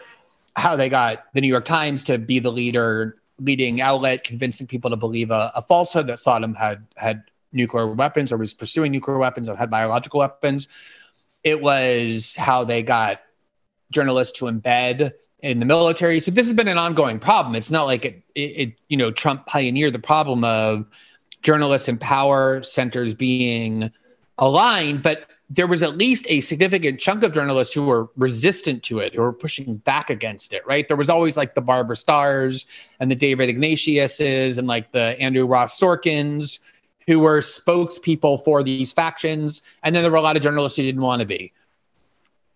[0.57, 4.91] how they got the New York Times to be the leader leading outlet convincing people
[4.91, 7.23] to believe a, a, falsehood that Saddam had had
[7.53, 10.69] nuclear weapons or was pursuing nuclear weapons or had biological weapons.
[11.45, 13.21] It was how they got
[13.91, 16.21] journalists to embed in the military.
[16.21, 17.55] So this has been an ongoing problem.
[17.55, 20.87] It's not like it, it, it you know, Trump pioneered the problem of
[21.43, 23.91] journalists and power centers being
[24.39, 28.99] aligned, but there was at least a significant chunk of journalists who were resistant to
[28.99, 30.89] it, who were pushing back against it, right?
[30.89, 32.67] There was always like the Barbara Starrs
[32.99, 36.59] and the David Ignatiuses and like the Andrew Ross Sorkins
[37.07, 39.63] who were spokespeople for these factions.
[39.83, 41.53] And then there were a lot of journalists who didn't want to be.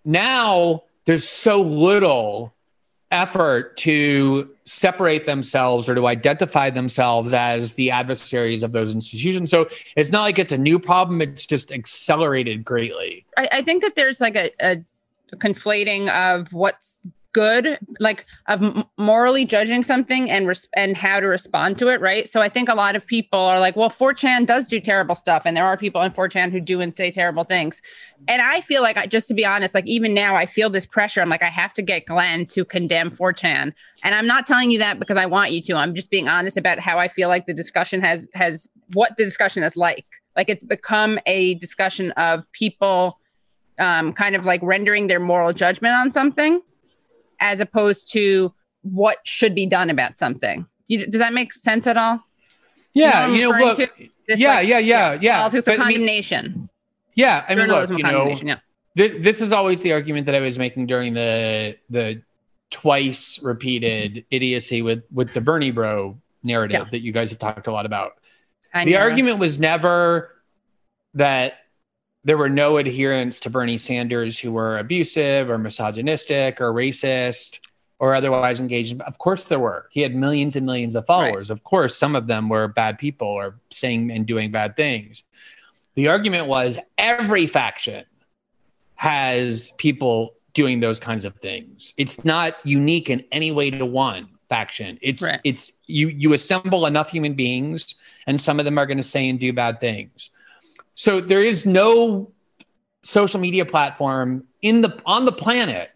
[0.04, 2.52] Now there's so little
[3.10, 9.50] effort to separate themselves or to identify themselves as the adversaries of those institutions.
[9.50, 13.24] So it's not like it's a new problem, it's just accelerated greatly.
[13.36, 14.84] I, I think that there's like a, a
[15.36, 18.62] conflating of what's good like of
[18.98, 22.28] morally judging something and res- and how to respond to it right?
[22.28, 25.42] So i think a lot of people are like well 4chan does do terrible stuff
[25.44, 27.80] and there are people in 4chan who do and say terrible things.
[28.28, 30.86] And i feel like I, just to be honest like even now i feel this
[30.86, 31.20] pressure.
[31.20, 33.72] I'm like i have to get glenn to condemn 4chan
[34.02, 35.76] and i'm not telling you that because i want you to.
[35.76, 39.24] I'm just being honest about how i feel like the discussion has has what the
[39.24, 40.06] discussion is like.
[40.36, 43.18] Like it's become a discussion of people
[43.78, 46.60] um, kind of like rendering their moral judgment on something
[47.40, 50.66] as opposed to what should be done about something.
[50.88, 52.20] Does that make sense at all?
[52.94, 56.44] Yeah, you know, look, yeah, like, yeah, yeah, yeah, Politics of condemnation.
[56.46, 56.68] I mean,
[57.14, 58.58] yeah, I mean, look, you know, yeah.
[58.96, 62.22] This, this is always the argument that I was making during the the
[62.70, 66.90] twice repeated idiocy with with the Bernie bro narrative Yeah.
[66.90, 68.14] that you guys have talked a lot about.
[68.74, 69.00] I the know.
[69.00, 70.36] argument was never
[71.14, 71.58] that
[72.24, 77.60] there were no adherents to Bernie Sanders who were abusive or misogynistic or racist
[77.98, 79.00] or otherwise engaged.
[79.02, 79.88] Of course, there were.
[79.90, 81.50] He had millions and millions of followers.
[81.50, 85.22] Of course, some of them were bad people or saying and doing bad things.
[85.94, 88.04] The argument was every faction
[88.96, 91.94] has people doing those kinds of things.
[91.96, 94.98] It's not unique in any way to one faction.
[95.00, 95.40] It's Right.
[95.44, 97.94] it's you you assemble enough human beings
[98.26, 100.30] and some of them are going to say and do bad things.
[101.00, 102.30] So there is no
[103.02, 105.92] social media platform in the on the planet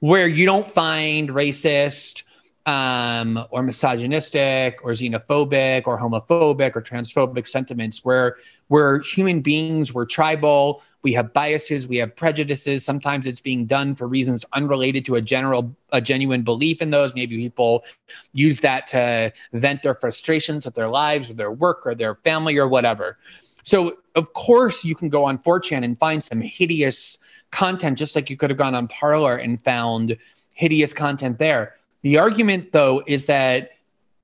[0.00, 2.24] where you don't find racist
[2.66, 8.36] um, or misogynistic or xenophobic or homophobic or transphobic sentiments where
[8.68, 10.82] we're human beings we're tribal.
[11.02, 12.84] We have biases we have prejudices.
[12.84, 17.14] Sometimes it's being done for reasons unrelated to a general a genuine belief in those.
[17.14, 17.84] Maybe people
[18.32, 22.58] use that to vent their frustrations with their lives or their work or their family
[22.58, 23.18] or whatever
[23.66, 27.18] so of course you can go on 4chan and find some hideous
[27.50, 30.16] content just like you could have gone on Parler and found
[30.54, 31.74] hideous content there.
[32.02, 33.72] The argument though is that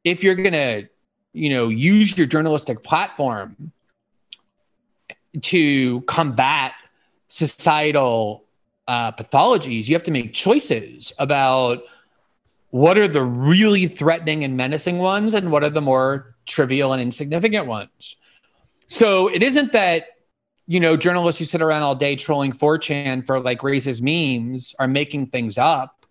[0.05, 0.89] if you're going to
[1.33, 3.73] you know use your journalistic platform
[5.41, 6.75] to combat
[7.29, 8.45] societal
[8.87, 11.83] uh, pathologies you have to make choices about
[12.71, 17.01] what are the really threatening and menacing ones and what are the more trivial and
[17.01, 18.17] insignificant ones
[18.93, 20.07] so it isn't that
[20.67, 24.87] you know journalists who sit around all day trolling 4chan for like racist memes are
[24.87, 26.05] making things up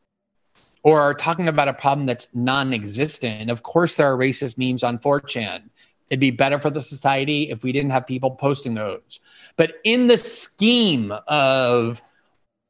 [0.84, 3.52] or are talking about a problem that's non-existent.
[3.52, 5.70] Of course there are racist memes on 4chan
[6.10, 9.22] it'd be better for the society if we didn't have people posting those.
[9.56, 12.02] But in the scheme of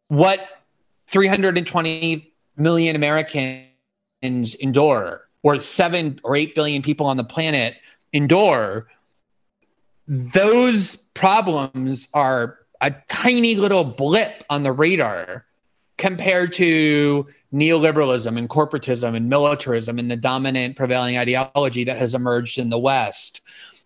[0.10, 0.48] what
[1.08, 7.78] 320 million americans endure or 7 or 8 billion people on the planet
[8.14, 8.88] endure
[10.12, 15.46] those problems are a tiny little blip on the radar
[15.98, 22.60] compared to neoliberalism and corporatism and militarism and the dominant prevailing ideology that has emerged
[22.60, 23.40] in the West.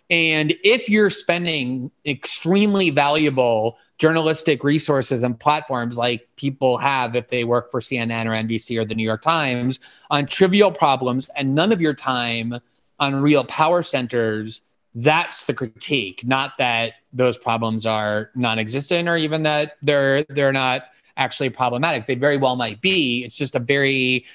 [0.09, 7.43] And if you're spending extremely valuable journalistic resources and platforms like people have if they
[7.43, 11.71] work for CNN or NBC or the New York Times on trivial problems and none
[11.71, 12.59] of your time
[12.99, 14.61] on real power centers,
[14.95, 20.83] that's the critique, not that those problems are non-existent or even that they're they're not
[21.17, 22.07] actually problematic.
[22.07, 23.23] They very well might be.
[23.25, 24.25] It's just a very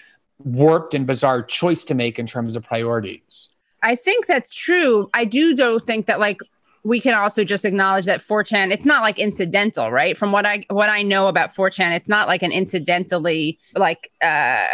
[0.45, 3.51] warped and bizarre choice to make in terms of priorities.
[3.83, 5.09] I think that's true.
[5.15, 6.41] I do though think that like
[6.83, 10.17] we can also just acknowledge that 4chan it's not like incidental, right?
[10.17, 14.67] From what I what I know about 4chan, it's not like an incidentally like uh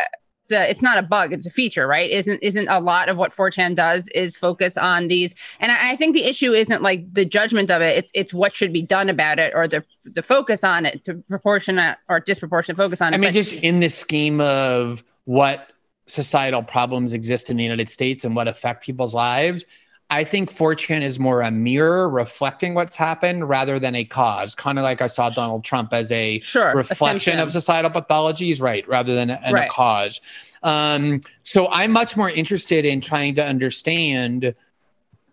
[0.47, 2.09] it's, a, it's not a bug, it's a feature, right?
[2.09, 5.97] Isn't isn't a lot of what 4chan does is focus on these and I, I
[5.97, 9.09] think the issue isn't like the judgment of it, it's it's what should be done
[9.09, 13.17] about it or the the focus on it to proportionate or disproportionate focus on it.
[13.17, 15.71] I mean, But- just in the scheme of what
[16.07, 19.67] societal problems exist in the United States and what affect people's lives,
[20.09, 24.55] I think 4chan is more a mirror reflecting what's happened rather than a cause.
[24.55, 27.41] Kind of like I saw Donald Trump as a Sure, reflection symptom.
[27.41, 29.69] of societal pathologies, right, rather than, a Right.
[29.69, 30.21] cause.
[30.63, 34.55] Um, so I'm much more interested in trying to understand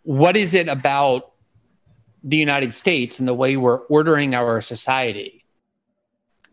[0.02, 1.32] what is it about
[2.24, 5.46] the United States and the way we're ordering our society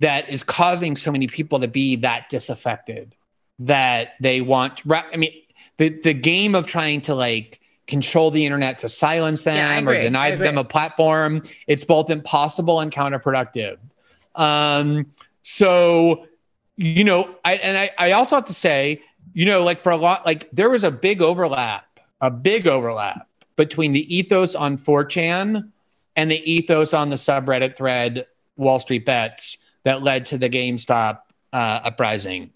[0.01, 3.15] that is causing so many people to be that disaffected
[3.59, 4.81] that they want
[5.13, 5.31] i mean
[5.77, 7.60] the the game of trying to like
[7.91, 11.43] control the internet to silence them Yeah, or deny them a platform.
[11.67, 13.77] It's both impossible and counterproductive.
[14.35, 15.07] Um
[15.43, 16.27] so
[16.77, 19.03] you know i and i i also have to say
[19.35, 23.29] you know like for a lot like there was a big overlap a big overlap
[23.57, 25.71] between the ethos on 4chan
[26.17, 28.27] and the ethos on the subreddit thread
[28.57, 31.21] wall street bets that led to the gamestop
[31.53, 32.51] uh, uprising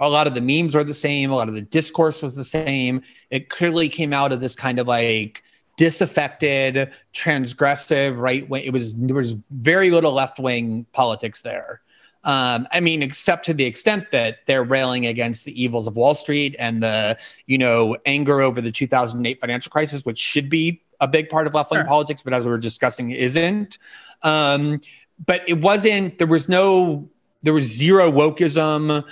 [0.00, 2.44] a lot of the memes were the same a lot of the discourse was the
[2.44, 5.42] same it clearly came out of this kind of like
[5.76, 11.80] disaffected transgressive right wing it was there was very little left wing politics there
[12.24, 16.14] um, I mean, except to the extent that they're railing against the evils of Wall
[16.14, 21.08] Street and the, you know, anger over the 2008 financial crisis, which should be a
[21.08, 21.86] big part of left wing Sure.
[21.86, 23.78] politics, but as we were discussing, isn't.
[24.22, 24.82] Um,
[25.24, 26.18] but it wasn't.
[26.18, 27.08] There was no.
[27.42, 29.02] There was zero wokeism.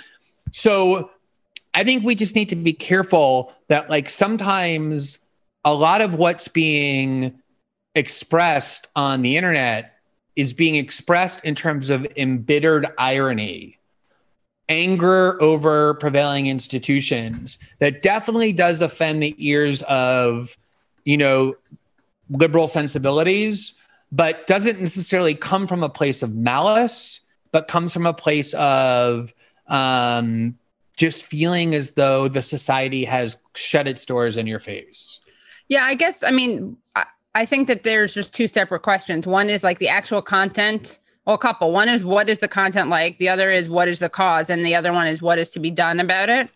[0.51, 1.11] So
[1.73, 5.19] I think we just need to be careful that, like, sometimes
[5.63, 7.39] a lot of what's being
[7.95, 9.95] expressed on the internet
[10.35, 13.77] is being expressed in terms of embittered irony,
[14.69, 20.55] anger over prevailing institutions, that definitely does offend the ears of,
[21.03, 21.55] you know,
[22.29, 23.79] liberal sensibilities,
[24.11, 27.19] but doesn't necessarily come from a place of malice,
[27.51, 29.33] but comes from a place of
[29.69, 30.57] um,
[30.97, 35.19] just feeling as though the society has shut its doors in your face.
[35.69, 37.05] Yeah, I guess, I mean, I,
[37.35, 39.25] I think that there's just two separate questions.
[39.25, 40.99] One is like the actual content.
[41.25, 41.71] Well, a couple.
[41.71, 43.17] One is what is the content like?
[43.19, 44.49] The other is what is the cause?
[44.49, 46.49] And the other one is what is to be done about it.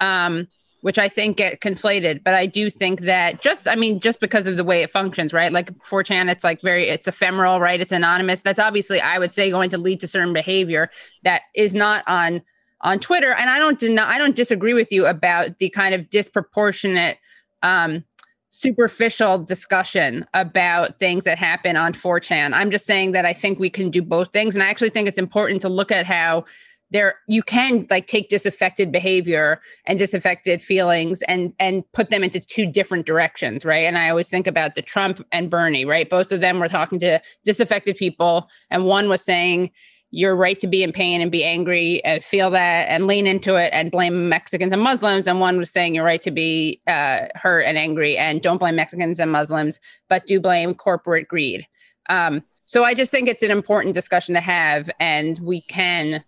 [0.00, 0.48] Um,
[0.80, 2.22] which I think get conflated.
[2.22, 5.32] But I do think that just, I mean, just because of the way it functions,
[5.32, 5.52] right?
[5.52, 7.80] Like 4chan, it's like very, it's ephemeral, right?
[7.80, 8.42] It's anonymous.
[8.42, 10.90] That's obviously, I would say, going to lead to certain behavior
[11.24, 12.42] that is not on
[12.80, 13.32] on Twitter.
[13.32, 17.18] And I don't deny, I don't disagree with you about the kind of disproportionate,
[17.62, 18.04] um,
[18.50, 22.52] superficial discussion about things that happen on 4chan.
[22.54, 24.54] I'm just saying that I think we can do both things.
[24.54, 26.44] And I actually think it's important to look at how
[26.90, 32.40] there you can like take disaffected behavior and disaffected feelings and and put them into
[32.40, 36.32] two different directions right and i always think about the trump and bernie right both
[36.32, 39.70] of them were talking to disaffected people and one was saying
[40.10, 43.56] you're right to be in pain and be angry and feel that and lean into
[43.56, 45.26] it and blame Mexicans and Muslims.
[45.26, 48.76] And one was saying you're right to be uh, hurt and angry and don't blame
[48.76, 49.78] Mexicans and Muslims,
[50.08, 51.66] but do blame corporate greed.
[52.08, 56.24] Um, so I just think it's an important discussion to have, and we can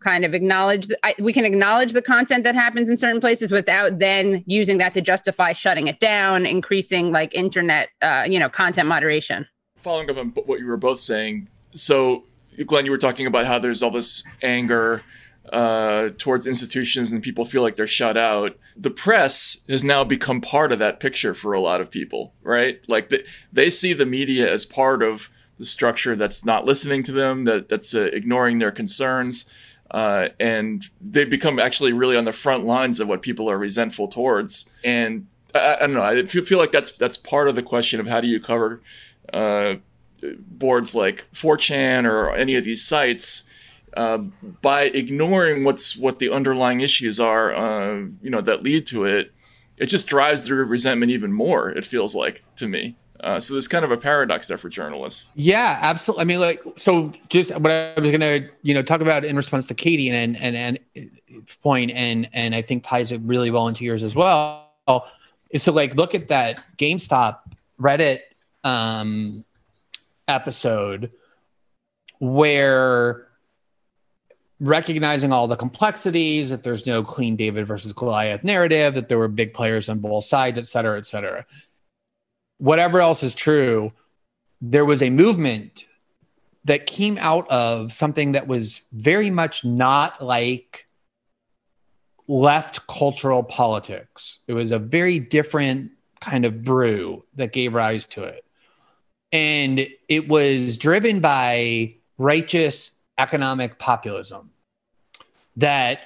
[0.00, 3.50] kind of acknowledge the, I, we can acknowledge the content that happens in certain places
[3.50, 8.48] without then using that to justify shutting it down increasing like internet uh, you know
[8.48, 9.46] content moderation.
[9.78, 12.24] Following up on what you were both saying so
[12.66, 15.02] glenn you were talking about how there's all this anger
[15.52, 18.58] uh, towards institutions and people feel like they're shut out.
[18.76, 22.80] The press has now become part of that picture for a lot of people right?
[22.88, 27.12] Like they, they see the media as part of the structure that's not listening to
[27.12, 29.46] them that that's uh, ignoring their concerns
[29.90, 34.08] uh, and they've become actually really on the front lines of what people are resentful
[34.08, 34.68] towards.
[34.84, 36.02] And I, I don't know.
[36.02, 38.82] I feel, feel, like that's that's part of the question of how do you cover
[39.32, 39.76] uh,
[40.22, 43.44] boards like 4chan or any of these sites
[43.96, 44.18] uh,
[44.62, 49.32] by ignoring what's what the underlying issues are, uh, you know, that lead to it.
[49.78, 51.70] It just drives the resentment even more.
[51.70, 52.96] It feels like to me.
[53.20, 55.32] Uh, so there's kind of a paradox there for journalists.
[55.34, 56.22] Yeah, absolutely.
[56.22, 59.66] I mean, like, so just what I was gonna, you know, talk about in response
[59.68, 60.78] to Katie and and and
[61.62, 64.70] point, and and I think ties it really well into yours as well.
[65.50, 67.38] Is so like look at that GameStop
[67.80, 68.20] Reddit
[68.64, 69.44] um,
[70.28, 71.10] episode
[72.18, 73.28] where
[74.58, 79.28] recognizing all the complexities that there's no clean David versus Goliath narrative, that there were
[79.28, 81.44] big players on both sides, et cetera, et cetera
[82.58, 83.92] whatever else is true,
[84.60, 85.86] there was a movement
[86.64, 90.86] that came out of something that was very much not like
[92.28, 94.40] left cultural politics.
[94.48, 98.44] It was a very different kind of brew that gave rise to it.
[99.32, 104.50] And it was driven by righteous economic populism
[105.56, 106.00] that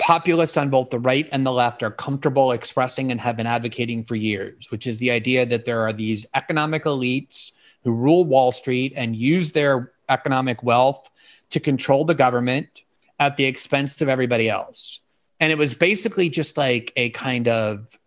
[0.00, 4.02] populists on both the right and the left are comfortable expressing and have been advocating
[4.02, 7.52] for years, which is the idea that there are these economic elites
[7.84, 11.10] who rule Wall Street and use their economic wealth
[11.50, 12.84] to control the government
[13.18, 15.00] at the expense of everybody else.
[15.38, 17.98] And it was basically just like a kind of,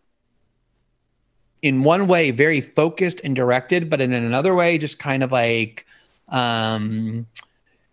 [1.61, 5.85] in one way, very focused and directed, but in another way, just kind of like,
[6.29, 7.25] um,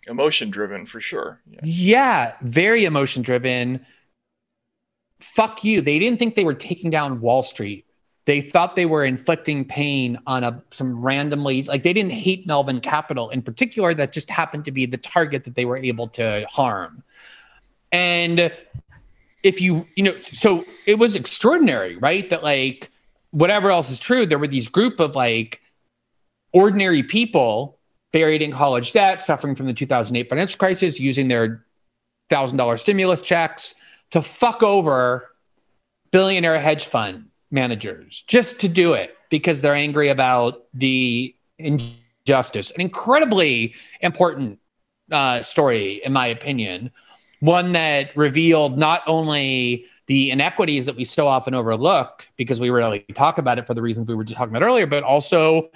[0.07, 1.41] emotion driven for sure.
[1.47, 1.61] Yeah.
[1.63, 3.85] yeah, very emotion driven.
[5.21, 5.81] Fuck you.
[5.81, 7.87] They didn't think they were taking down Wall Street.
[8.27, 12.81] They thought they were inflicting pain on a some randomly like they didn't hate Melvin
[12.81, 13.93] Capital in particular.
[13.93, 17.03] That just happened to be the target that they were able to harm.
[17.93, 18.53] And
[19.43, 22.29] if you you know, so it was extraordinary, right?
[22.31, 22.91] That like
[23.31, 25.61] whatever else is true, there were these group of like
[26.53, 27.80] ordinary people
[28.13, 31.65] buried in college debt, suffering from the 2008 financial crisis, using their
[32.31, 33.75] $1,000 stimulus checks
[34.11, 35.31] to fuck over
[36.11, 42.71] billionaire hedge fund managers just to do it because they're angry about the injustice.
[42.73, 44.59] An incredibly important
[45.11, 46.91] uh, story, in my opinion,
[47.41, 53.01] one that revealed not only the inequities that we so often overlook because we rarely
[53.15, 55.71] talk about it for the reasons we were just talking about earlier, but also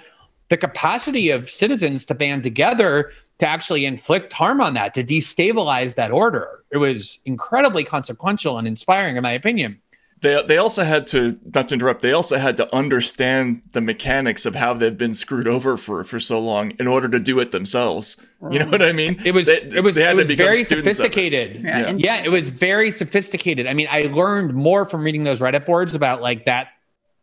[0.49, 5.95] the capacity of citizens to band together to actually inflict harm on that, to destabilize
[5.95, 6.63] that order.
[6.71, 9.81] It was incredibly consequential and inspiring, in my opinion.
[10.21, 12.01] they they also had to not to interrupt.
[12.01, 16.19] They also had to understand the mechanics of how they've been screwed over for for
[16.19, 18.15] so long in order to do it themselves.
[18.51, 18.71] You know mm.
[18.71, 19.19] what I mean?
[19.25, 20.77] It was They- it was it was very students it.
[20.95, 21.61] sophisticated.
[21.63, 21.93] Yeah, Yeah.
[21.97, 23.67] Yeah, it was very sophisticated.
[23.67, 26.69] I mean, I learned more from reading those Reddit boards about like that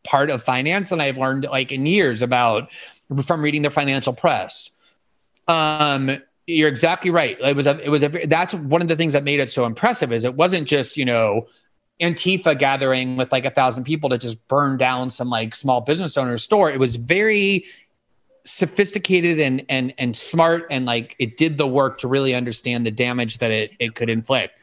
[0.04, 2.70] part of finance than I've learned like in years about
[3.20, 4.70] from reading the financial press.
[5.48, 6.10] Um,
[6.46, 7.36] you're exactly right.
[7.40, 9.64] It was a, it was a, that's one of the things that made it so
[9.64, 11.46] impressive is it wasn't just, you know,
[12.00, 16.16] Antifa gathering with like a thousand people to just burn down some like small business
[16.16, 16.70] owner's store.
[16.70, 17.64] It was very
[18.44, 22.90] sophisticated and and and smart and like it did the work to really understand the
[22.90, 24.58] damage that it, it could inflict.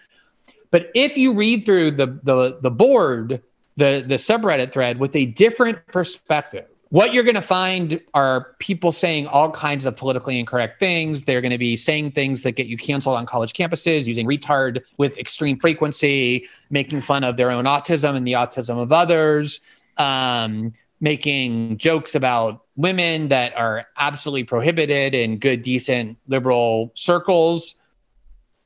[0.72, 3.42] But if you read through the the the board,
[3.78, 8.92] the the subreddit thread with a different perspective, what you're going to find are people
[8.92, 11.24] saying all kinds of politically incorrect things.
[11.24, 14.82] They're going to be saying things that get you canceled on college campuses, using retard
[14.98, 19.60] with extreme frequency, making fun of their own autism and the autism of others,
[19.98, 27.76] um, making jokes about women that are absolutely prohibited in good, decent liberal circles.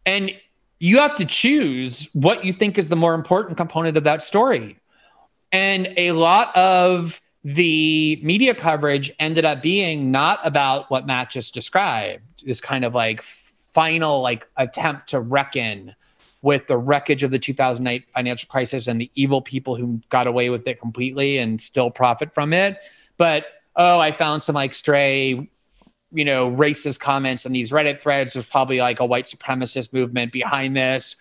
[0.06, 0.34] And
[0.80, 4.80] you have to choose what you think is the more important component of that story.
[5.52, 11.54] And a lot of the media coverage ended up being not about what Matt just
[11.54, 15.96] described, this kind of like final like attempt to reckon
[16.42, 20.50] with the wreckage of the 2008 financial crisis and the evil people who got away
[20.50, 22.84] with it completely and still profit from it.
[23.18, 25.50] But oh, I found some like stray,
[26.12, 28.34] you know, racist comments in these Reddit threads.
[28.34, 31.16] There's probably like a white supremacist movement behind this.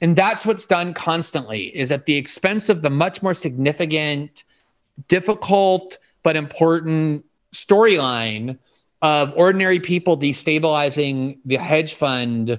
[0.00, 4.44] And that's what's done constantly is at the expense of the much more significant,
[5.06, 8.58] difficult, but important storyline
[9.00, 12.58] of ordinary people destabilizing the hedge fund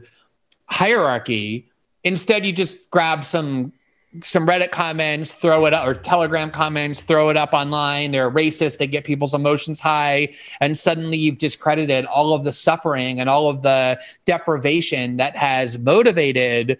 [0.67, 1.69] hierarchy.
[2.03, 3.73] Instead, you just grab some
[4.23, 8.11] some Reddit comments, throw it up, or Telegram comments, throw it up online.
[8.11, 8.79] They're racist.
[8.79, 13.49] They get people's emotions high, and suddenly you've discredited all of the suffering and all
[13.49, 16.79] of the deprivation that has motivated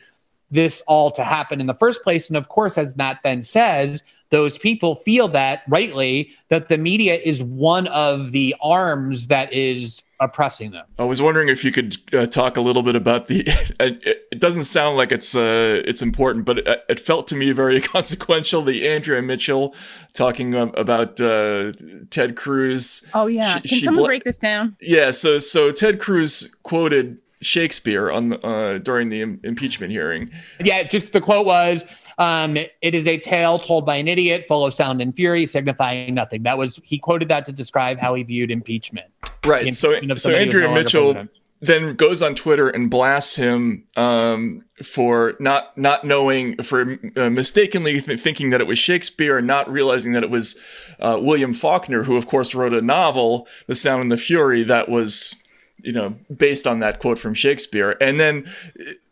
[0.52, 2.28] this all to happen in the first place.
[2.30, 7.16] And of course, as Matt then says, those people feel that rightly that the media
[7.16, 10.86] is one of the arms that is oppressing them.
[11.00, 13.47] I was wondering if you could uh, talk a little bit about the.
[13.82, 17.52] It, it doesn't sound like it's uh, it's important, but it, it felt to me
[17.54, 18.62] very consequential.
[18.62, 19.74] The Andrea Mitchell
[20.14, 21.72] talking um, about uh,
[22.10, 23.08] Ted Cruz.
[23.14, 23.56] Oh yeah.
[23.56, 24.76] She- Can she someone bla- break this down?
[24.82, 30.32] Yeah, so so Ted Cruz quoted Shakespeare on the, uh, during the im- impeachment hearing.
[30.60, 31.86] Yeah, just the quote was,
[32.18, 36.14] um, "It is a tale told by an idiot, full of sound and fury, signifying
[36.14, 39.08] nothing." That was he quoted that to describe how he viewed impeachment.
[39.46, 39.66] Right.
[39.66, 41.28] The So so Andrea no Mitchell
[41.62, 48.00] then goes on Twitter and blasts him um, for not not knowing for uh, mistakenly
[48.02, 50.56] th- thinking that it was Shakespeare and not realizing that it was
[51.00, 54.88] uh, William Faulkner, who of course wrote a novel, The Sound and the Fury, that
[54.88, 55.36] was
[55.84, 57.96] you know based on that quote from Shakespeare.
[58.02, 58.46] And then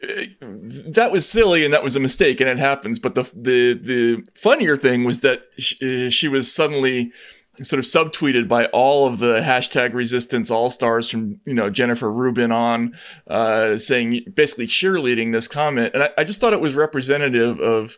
[0.02, 3.00] that was silly and that was a mistake and it happens.
[3.00, 7.12] But the the the funnier thing was that sh- uh, she was suddenly
[7.64, 12.12] sort of subtweeted by all of the hashtag resistance all stars from you know Jennifer
[12.12, 12.96] Rubin on
[13.28, 17.98] uh, saying basically cheerleading this comment, and I, I just thought it was representative of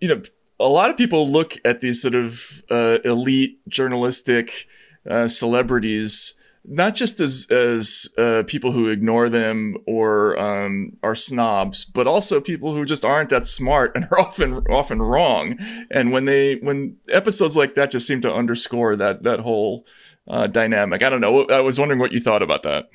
[0.00, 0.22] you know
[0.60, 4.66] a lot of people look at these sort of uh, elite journalistic
[5.08, 6.34] uh, celebrities
[6.68, 12.40] not just as as uh, people who ignore them or um, are snobs, but also
[12.40, 15.58] people who just aren't that smart and are often often wrong.
[15.90, 19.86] And when they when episodes like that just seem to underscore that that whole
[20.28, 21.02] uh, dynamic.
[21.02, 21.46] I don't know.
[21.46, 22.90] I was wondering what you thought about that.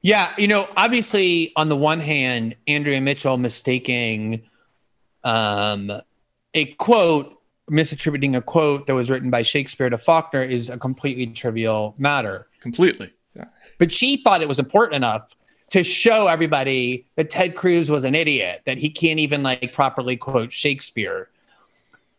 [0.00, 4.42] Yeah, you know, obviously, on the one hand, Andrea Mitchell mistaking
[5.24, 5.92] um,
[6.54, 7.36] a quote,
[7.70, 12.46] misattributing a quote that was written by Shakespeare to Faulkner is a completely trivial matter.
[12.60, 13.12] Completely.
[13.78, 15.34] But she thought it was important enough
[15.70, 20.16] to show everybody that Ted Cruz was an idiot, that he can't even like properly
[20.16, 21.28] quote Shakespeare.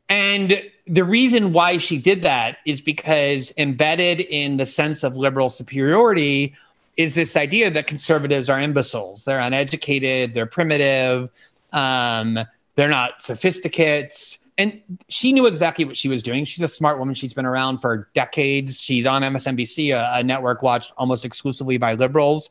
[0.08, 5.50] And the reason why she did that is because embedded in the sense of liberal
[5.50, 6.56] superiority
[6.98, 9.24] is this idea that conservatives are imbeciles.
[9.24, 11.30] They're uneducated, they're primitive,
[11.72, 12.40] um,
[12.76, 14.40] they're not sophisticates.
[14.60, 16.44] And she knew exactly what she was doing.
[16.44, 17.16] She's a smart woman.
[17.16, 18.82] She's been around for decades.
[18.82, 22.50] She's on MSNBC, a, a network watched almost exclusively by liberals.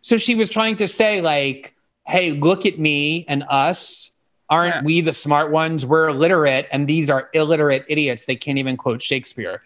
[0.00, 1.74] So she was trying to say, like,
[2.06, 4.12] hey, look at me and us.
[4.48, 4.82] Aren't Yeah.
[4.82, 5.84] we the smart ones?
[5.84, 8.24] We're illiterate, and these are illiterate idiots.
[8.24, 9.62] They can't even quote Shakespeare.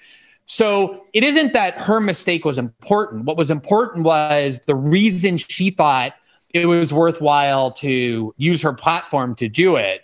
[0.47, 3.27] So it isn't that her mistake was important.
[3.27, 6.15] What was important was the reason she thought
[6.53, 10.01] it was worthwhile to use her platform to do it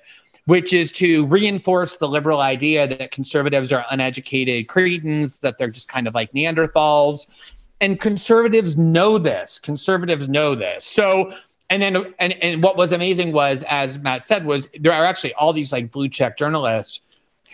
[0.48, 5.90] which is to reinforce the liberal idea that conservatives are uneducated cretins, that they're just
[5.90, 7.28] kind of like Neanderthals.
[7.82, 9.58] And conservatives know this.
[9.58, 10.86] Conservatives know this.
[10.86, 11.34] So,
[11.68, 15.34] and then, and, and what was amazing was, as Matt said, was there are actually
[15.34, 17.02] all these like blue check journalists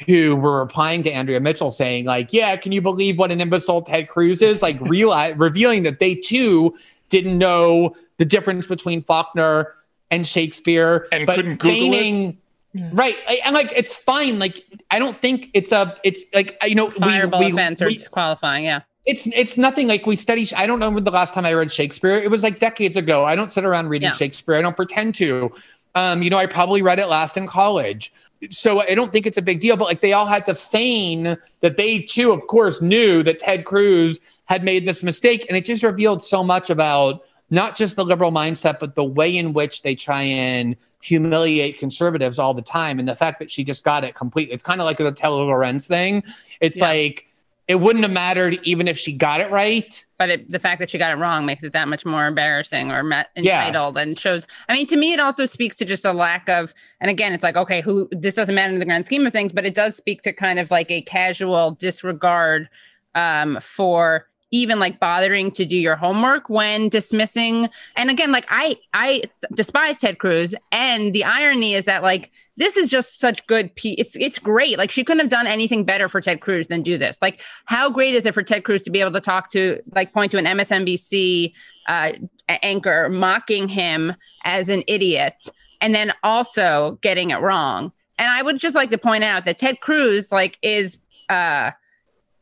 [0.07, 3.83] who were replying to Andrea Mitchell saying, like, yeah, can you believe what an imbecile
[3.83, 4.63] Ted Cruz is?
[4.63, 6.77] Like, realize, revealing that they too
[7.09, 9.75] didn't know the difference between Faulkner
[10.13, 12.37] and Shakespeare, And but couldn't Google it?
[12.75, 12.95] Feigning.
[12.97, 14.39] Right, I- and like it's fine.
[14.39, 15.97] Like I don't think it's a.
[16.05, 18.65] It's like you know, we- Fireable we, offense or we- disqualifying.
[18.65, 18.81] Yeah.
[19.07, 20.47] it's it's nothing like we study.
[20.57, 22.15] I don't know when the last time I read Shakespeare.
[22.15, 23.25] It was like decades ago.
[23.25, 24.13] I don't sit around reading Yeah.
[24.15, 24.55] Shakespeare.
[24.57, 25.53] I don't pretend to.
[25.95, 28.13] Um, you know, I probably read it last in college.
[28.51, 29.77] So I don't think it's a big deal.
[29.77, 33.65] But like they all had to feign that they too, of course, knew that Ted
[33.65, 37.23] Cruz had made this mistake, and it just revealed so much about
[37.55, 42.39] not just the liberal mindset, but the way in which they try and humiliate conservatives
[42.39, 42.99] all the time.
[42.99, 44.55] And the fact that she just got it completely.
[44.55, 46.23] It's kind of like the Taylor Lorenz thing.
[46.61, 46.89] It's Yeah.
[46.89, 47.29] like
[47.67, 50.05] it wouldn't have mattered even if she got it right.
[50.19, 52.93] but it, the fact that she got it wrong makes it that much more embarrassing
[52.93, 53.61] or met, Yeah.
[53.67, 56.75] entitled and shows i mean to me it also speaks to just a lack of
[57.01, 59.51] and again it's like okay who this doesn't matter in the grand scheme of things
[59.51, 62.69] but it does speak to kind of like a casual disregard
[63.15, 68.77] um, for even like bothering to do your homework when dismissing and again like i
[68.93, 69.21] i
[69.55, 73.93] despise ted cruz and the irony is that like this is just such good p
[73.95, 74.79] it's it's great.
[74.79, 77.21] Like she couldn't have done anything better for ted cruz than do this.
[77.21, 80.13] Like how great is it for ted cruz to be able to talk to like
[80.13, 81.53] point to an msnbc
[81.89, 82.13] uh,
[82.49, 84.15] anchor mocking him
[84.45, 85.49] as an idiot
[85.81, 87.93] and then also getting it wrong?
[88.19, 90.99] And i would just like to point out that ted cruz like is
[91.29, 91.73] uh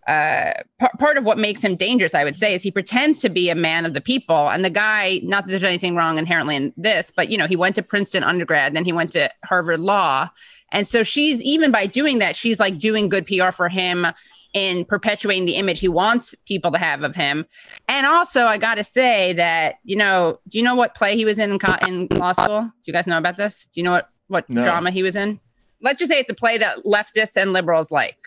[0.08, 3.28] uh par- part of what makes him dangerous i would say is he pretends to
[3.28, 4.50] be a man of the people.
[4.50, 7.54] And the guy not that there's anything wrong inherently in this but you know he
[7.56, 10.28] went to princeton undergrad then he went to harvard law.
[10.72, 14.06] And so she's even by doing that she's like doing good pr for him
[14.54, 17.46] in perpetuating the image he wants people to have of him.
[17.88, 21.38] And also i gotta say that you know do you know what play he was
[21.38, 22.62] in in, co- in law school?
[22.62, 23.66] Do you guys know about this?
[23.72, 24.64] Do you know what what No.
[24.64, 25.38] drama he was in?
[25.80, 28.18] Let's just say it's a play that leftists and liberals like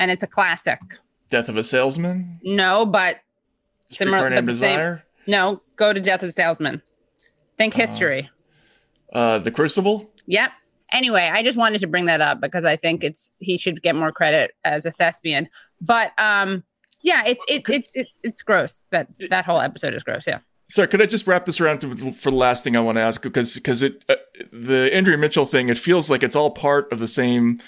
[0.00, 0.80] and it's a classic
[1.28, 2.40] Death of a Salesman?
[2.42, 3.20] no, but
[3.90, 4.28] similar.
[4.30, 5.04] But the same- Desire?
[5.28, 6.82] No, go to Death of a Salesman.
[7.56, 8.28] Think history.
[9.12, 10.10] Uh, the Crucible?
[10.26, 10.50] Yep.
[10.92, 13.94] Anyway, I just wanted to bring that up because I think it's he should get
[13.94, 15.48] more credit as a thespian.
[15.80, 16.64] But um,
[17.02, 18.88] yeah, it's it, it's it, it's gross.
[18.90, 20.26] That that whole episode is gross.
[20.26, 20.40] Yeah.
[20.68, 23.02] Sorry, could I just wrap this around to, for the last thing I want to
[23.02, 23.22] ask?
[23.22, 24.16] Because because it uh,
[24.52, 27.60] the Andrea Mitchell thing, it feels like it's all part of the same.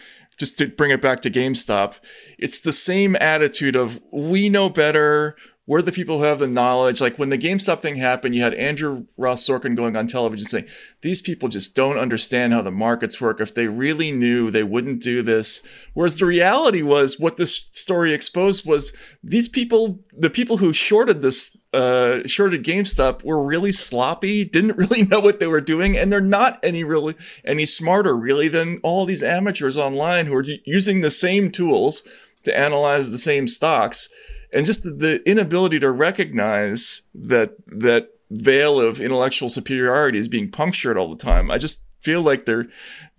[0.43, 2.01] Just to bring it back to GameStop,
[2.36, 5.36] it's the same attitude of we know better.
[5.69, 7.01] We're the people who have the knowledge.
[7.01, 10.66] Like when the GameStop thing happened, you had Andrew Ross Sorkin going on television saying,
[11.02, 13.40] These people just don't understand how the markets work.
[13.40, 15.62] If they really knew, they wouldn't do this.
[15.94, 18.93] Whereas the reality was what this story exposed was
[19.23, 25.03] these people, the people who shorted this, uh, shorted GameStop were really sloppy, didn't really
[25.03, 29.07] know what they were doing, and they're not any really any smarter really than all
[29.07, 32.03] these amateurs online who are using the same tools
[32.44, 34.09] to analyze the same stocks
[34.53, 40.51] and just the, the inability to recognize that that veil of intellectual superiority is being
[40.51, 41.51] punctured all the time.
[41.51, 42.66] I just feel like they're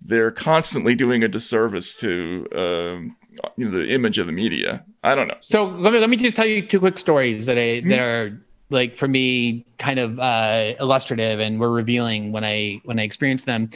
[0.00, 3.16] they're constantly doing a disservice to um,
[3.56, 4.84] you know the image of the media.
[5.04, 5.36] I don't know.
[5.40, 8.40] So let me let me just tell you two quick stories that I that are
[8.70, 13.44] like for me kind of uh, illustrative and were revealing when I when I experienced
[13.44, 13.68] them.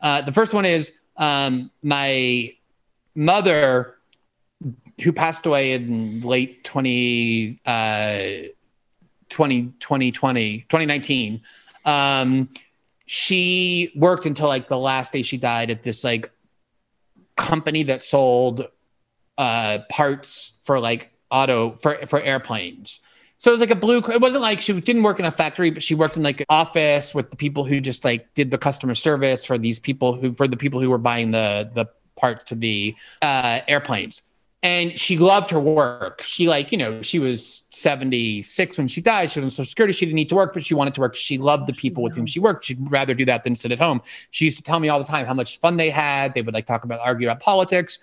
[0.00, 2.54] Uh, the first one is um, my
[3.16, 3.96] mother,
[5.02, 8.18] who passed away in late 20, uh,
[9.28, 11.42] 20, 2020, 2019.
[11.84, 12.48] Um,
[13.04, 16.30] she worked until like the last day she died at this like
[17.34, 18.68] company that sold
[19.38, 23.00] uh, parts for like auto for for airplanes.
[23.38, 23.98] So it was like a blue.
[23.98, 26.46] It wasn't like she didn't work in a factory, but she worked in like an
[26.48, 30.34] office with the people who just like did the customer service for these people who
[30.34, 31.86] for the people who were buying the the
[32.16, 34.22] part to the uh, airplanes.
[34.60, 36.20] And she loved her work.
[36.20, 39.30] She like you know she was seventy six when she died.
[39.30, 39.92] She was on Social Security.
[39.92, 41.14] She didn't need to work, but she wanted to work.
[41.14, 42.64] She loved the people with whom she worked.
[42.64, 44.02] She'd rather do that than sit at home.
[44.32, 46.34] She used to tell me all the time how much fun they had.
[46.34, 48.00] They would like talk about argue about politics.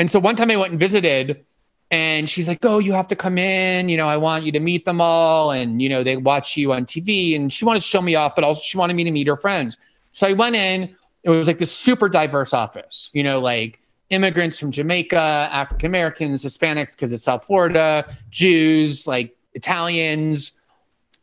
[0.00, 1.44] And so one time I went and visited,
[1.90, 3.90] and she's like, "Oh, you have to come in.
[3.90, 6.72] You know, I want you to meet them all, and you know, they watch you
[6.72, 9.10] on TV." And she wanted to show me off, but also she wanted me to
[9.10, 9.76] meet her friends.
[10.12, 10.96] So I went in.
[11.22, 13.10] It was like this super diverse office.
[13.12, 13.78] You know, like
[14.08, 20.52] immigrants from Jamaica, African Americans, Hispanics because it's South Florida, Jews, like Italians,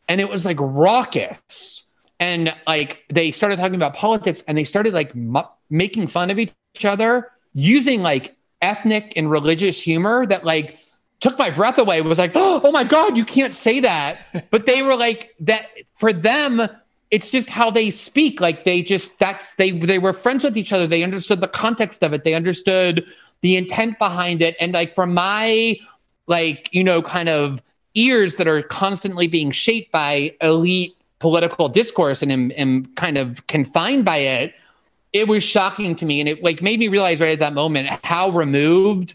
[0.08, 1.82] and it was like raucous.
[2.20, 6.38] And like they started talking about politics, and they started like mu- making fun of
[6.38, 10.78] each other using like ethnic and religious humor that like
[11.20, 11.98] took my breath away.
[11.98, 14.18] It was like, oh my God, you can't say that.
[14.50, 16.68] but they were like that for them,
[17.10, 18.40] it's just how they speak.
[18.40, 20.86] Like they just that's they they were friends with each other.
[20.86, 22.24] They understood the context of it.
[22.24, 23.04] They understood
[23.40, 24.56] the intent behind it.
[24.60, 25.78] And like from my
[26.26, 27.62] like, you know, kind of
[27.94, 33.46] ears that are constantly being shaped by elite political discourse and am, am kind of
[33.46, 34.54] confined by it,
[35.12, 36.20] it was shocking to me.
[36.20, 39.14] And it like made me realize right at that moment how removed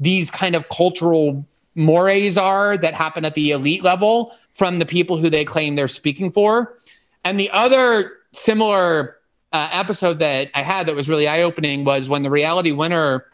[0.00, 1.44] these kind of cultural
[1.74, 5.88] mores are that happen at the elite level from the people who they claim they're
[5.88, 6.76] speaking for.
[7.24, 9.16] And the other similar
[9.52, 13.26] uh, episode that I had that was really eye opening was when the reality winner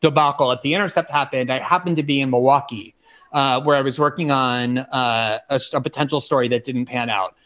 [0.00, 1.50] debacle at the Intercept happened.
[1.50, 2.94] I happened to be in Milwaukee
[3.32, 7.36] uh, where I was working on uh, a, a, potential story that didn't pan out.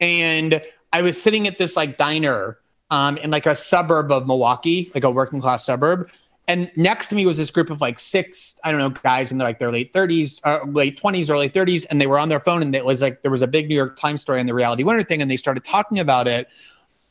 [0.00, 2.58] And I was sitting at this like diner
[2.92, 6.08] um, in like a suburb of Milwaukee, like a working class suburb.
[6.46, 9.38] And next to me was this group of like six, I don't know, guys in
[9.38, 12.40] their like their late 30s, uh, late 20s, early 30s, and they were on their
[12.40, 12.60] phone.
[12.60, 14.82] And it was like there was a big New York Times story on the reality
[14.82, 16.48] winner thing, and they started talking about it.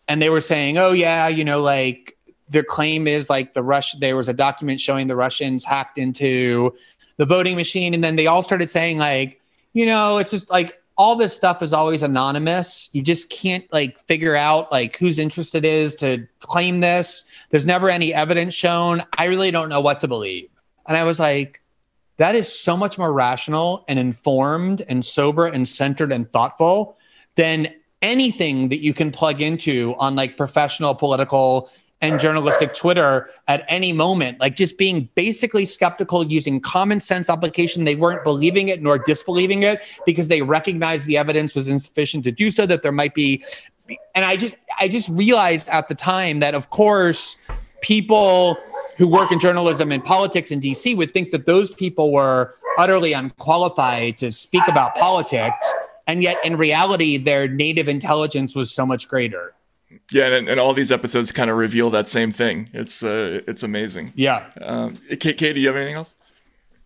[0.07, 2.15] And they were saying, "Oh yeah, you know, like
[2.49, 3.93] their claim is like the Rush.
[3.93, 6.75] There was a document showing the Russians hacked into
[7.17, 9.41] the voting machine, and then they all started saying like,
[9.73, 12.87] you know, it's just like all this stuff is always anonymous.
[12.93, 17.27] You just can't like figure out like whose interest it is to claim this.
[17.49, 19.01] There's never any evidence shown.
[19.17, 20.47] I really don't know what to believe.
[20.87, 21.59] And I was like,
[22.17, 26.99] that is so much more rational and informed and sober and centered and thoughtful
[27.33, 27.73] than
[28.03, 31.71] anything that you can plug into on like professional political
[32.01, 37.83] and journalistic Twitter at any moment, like just being basically skeptical using common sense application.
[37.83, 42.31] They weren't believing it nor disbelieving it because they recognized the evidence was insufficient to
[42.31, 43.43] do so, that there might be.
[44.15, 47.37] And I just, I just realized at the time that, of course,
[47.81, 48.57] people
[48.97, 53.13] who work in journalism and politics in DC would think that those people were utterly
[53.13, 55.71] unqualified to speak about politics.
[56.07, 59.53] And yet, in reality, their native intelligence was so much greater.
[60.11, 62.69] Yeah, and, and all these episodes kind of reveal that same thing.
[62.73, 64.11] It's uh, it's amazing.
[64.15, 64.49] Yeah.
[64.61, 66.15] Um, Kate, Kate, do you have anything else?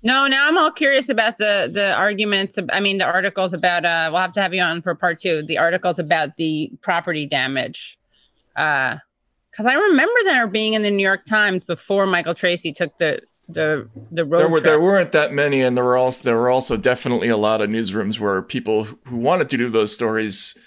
[0.04, 2.58] No, now I'm all curious about the the arguments.
[2.72, 3.86] I mean, the articles about.
[3.86, 5.44] Uh, we'll have to have you on for part two.
[5.44, 7.98] The articles about the property damage.
[8.56, 8.98] Uh,
[9.52, 13.22] because I remember there being in the New York Times before Michael Tracey took the
[13.48, 14.40] the the road.
[14.40, 14.64] There were trip.
[14.66, 17.70] there weren't that many, and there were also there were also definitely a lot of
[17.70, 20.58] newsrooms where people who wanted to do those stories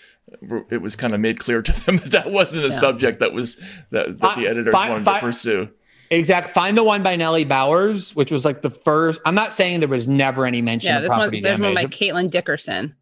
[0.70, 2.74] it was kind of made clear to them that that wasn't a yeah.
[2.74, 3.56] subject that was
[3.90, 5.68] that, that the editors find, wanted find, to pursue.
[6.10, 6.50] Exact.
[6.50, 9.20] Find the one by Nellie Bowles, which was like the first.
[9.26, 11.74] I'm not saying there was never any mention yeah, of property one, There's damage.
[11.76, 12.94] one by Caitlin Dickerson.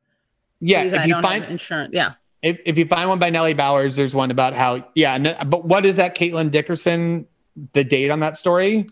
[0.60, 2.14] Yeah, if I you find insurance, yeah.
[2.42, 5.18] If, if you find one by Nellie Bowles, there's one about how yeah.
[5.18, 7.26] No, but what is that Caitlin Dickerson?
[7.72, 8.86] The date on that story?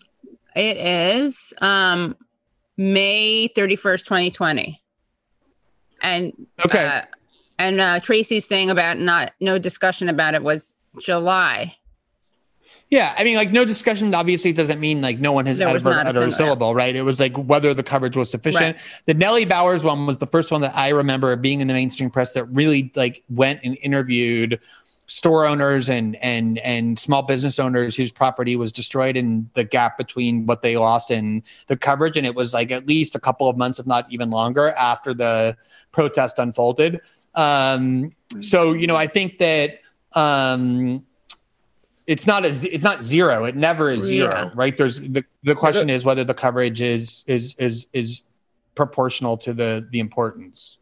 [0.55, 2.15] It is um
[2.77, 4.81] May 31st, 2020.
[6.01, 6.85] And okay.
[6.85, 7.01] Uh,
[7.57, 11.75] and uh, Tracey's thing about not no discussion about it was July.
[12.89, 16.15] Yeah, I mean, like no discussion obviously doesn't mean like no one has ever uttered
[16.15, 16.77] a, a syllable, yeah.
[16.77, 16.95] right?
[16.95, 18.77] It was like whether the coverage was sufficient.
[18.77, 19.01] Right.
[19.07, 22.11] The Nellie Bowles one was the first one that I remember being in the mainstream
[22.11, 24.59] press that really like went and interviewed
[25.07, 29.97] store owners and and and small business owners whose property was destroyed and the gap
[29.97, 33.47] between what they lost and the coverage and it was like at least a couple
[33.47, 35.55] of months if not even longer after the
[35.91, 36.99] protest unfolded
[37.35, 39.81] um, so you know, I think that
[40.13, 41.05] um,
[42.07, 43.45] it's not a it's not zero.
[43.45, 44.51] It never is zero, yeah.
[44.55, 44.75] right?
[44.75, 48.21] There's the the question is whether the coverage is is is is
[48.75, 50.79] proportional to the the importance.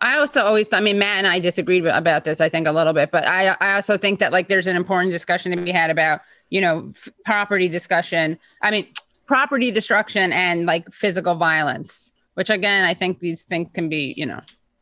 [0.00, 2.92] I also always, I mean, Matt and I disagreed about this, I think, a little
[2.92, 5.90] bit, but I, I also think that like there's an important discussion to be had
[5.90, 8.38] about, you know, f- property discussion.
[8.62, 8.86] I mean,
[9.26, 14.24] property destruction and like physical violence, which again, I think these things can be, you
[14.24, 14.40] know,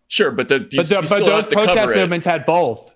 [0.08, 2.94] Sure, but the, you, but, the, but those protest movements had both.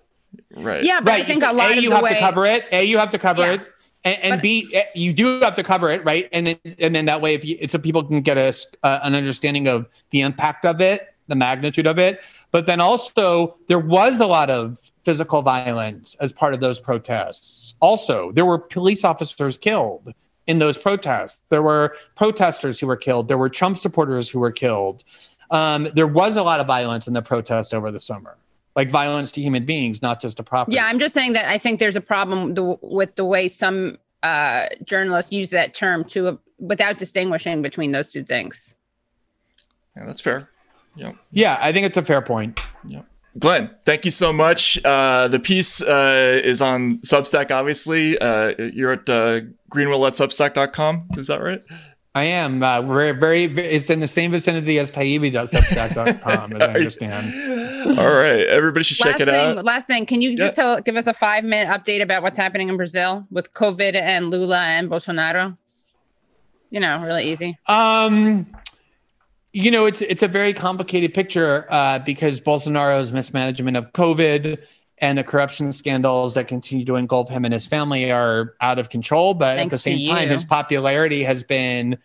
[0.55, 0.83] Right.
[0.83, 1.23] Yeah, but right.
[1.23, 2.13] I think a lot a, of you the have way...
[2.13, 2.65] to cover it.
[2.71, 3.53] A, you have to cover yeah.
[3.53, 3.61] it.
[4.03, 6.27] And, and but, B, eh, you do have to cover it, right?
[6.31, 9.13] And then, and then that way, if you, so people can get a, uh, an
[9.13, 12.21] understanding of the impact of it, the magnitude of it.
[12.51, 17.75] But then also, there was a lot of physical violence as part of those protests.
[17.79, 20.13] Also, there were police officers killed
[20.47, 21.41] in those protests.
[21.49, 23.27] There were protesters who were killed.
[23.27, 25.03] There were Trump supporters who were killed
[25.51, 28.37] um, there was a lot of violence in the protest over the summer
[28.75, 30.75] like violence to human beings, not just to property.
[30.75, 34.67] Yeah, I'm just saying that I think there's a problem with the way some uh,
[34.83, 38.75] journalists use that term to uh, without distinguishing between those two things.
[39.95, 40.49] Yeah, that's fair.
[40.95, 41.13] Yeah.
[41.31, 42.59] Yeah, I think it's a fair point.
[42.85, 43.01] Yeah.
[43.39, 44.83] Glenn, thank you so much.
[44.83, 48.17] Uh, the piece uh, is on Substack, obviously.
[48.19, 51.07] Uh, you're at uh, greenwald at substack.com.
[51.17, 51.61] Is that right?
[52.13, 52.61] I am.
[52.61, 57.97] Uh, we're very, it's in the same vicinity as taibbi.substack.com, as I understand.
[57.97, 58.45] All right.
[58.47, 59.63] Everybody should check last it thing, out.
[59.63, 62.67] Last thing, can you just tell, give us a five minute update about what's happening
[62.67, 65.57] in Brazil with COVID and Lula and Bolsonaro?
[66.69, 67.57] You know, really easy.
[67.67, 68.45] Um,
[69.53, 74.57] you know, it's it's a very complicated picture uh, because Bolsonaro's mismanagement of COVID
[75.01, 78.89] and the corruption scandals that continue to engulf him and his family are out of
[78.89, 79.33] control.
[79.33, 81.97] But Thanks at the same time, his popularity has been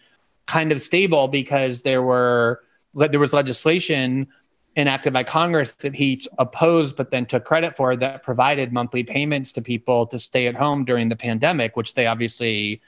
[0.47, 2.63] kind of stable because there were
[2.95, 4.27] there was legislation
[4.75, 9.53] enacted by Congress that he opposed, but then took credit for that provided monthly payments
[9.53, 12.81] to people to stay at home during the pandemic, which they obviously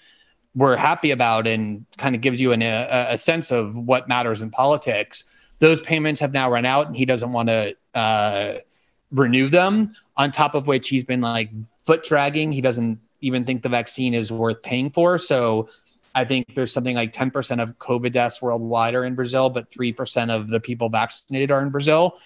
[0.55, 4.41] were happy about and kind of gives you an, a, a sense of what matters
[4.41, 5.25] in politics.
[5.59, 8.59] Those payments have now run out, and he doesn't want to uh,
[9.11, 9.95] renew them.
[10.17, 11.51] On top of which, he's been like
[11.83, 12.53] foot dragging.
[12.53, 15.19] He doesn't even think the vaccine is worth paying for.
[15.19, 15.69] So
[16.15, 20.31] I think there's something like 10% of COVID deaths worldwide are in Brazil, but 3%
[20.31, 22.19] of the people vaccinated are in Brazil.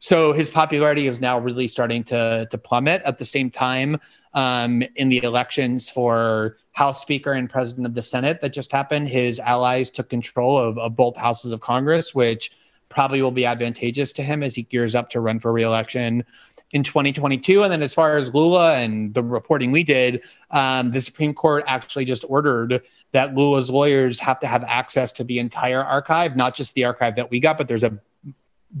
[0.00, 3.02] So his popularity is now really starting to, to plummet.
[3.04, 3.98] At the same time,
[4.34, 9.08] um, in the elections for House Speaker and President of the Senate that just happened,
[9.08, 12.50] his allies took control of, of both houses of Congress, which
[12.94, 16.24] probably will be advantageous to him as he gears up to run for reelection
[16.70, 17.62] in 2022.
[17.62, 21.64] And then, as far as Lula and the reporting we did, um, the Supreme Court
[21.66, 26.54] actually just ordered that Lula's lawyers have to have access to the entire archive, not
[26.54, 27.98] just the archive that we got, but there's a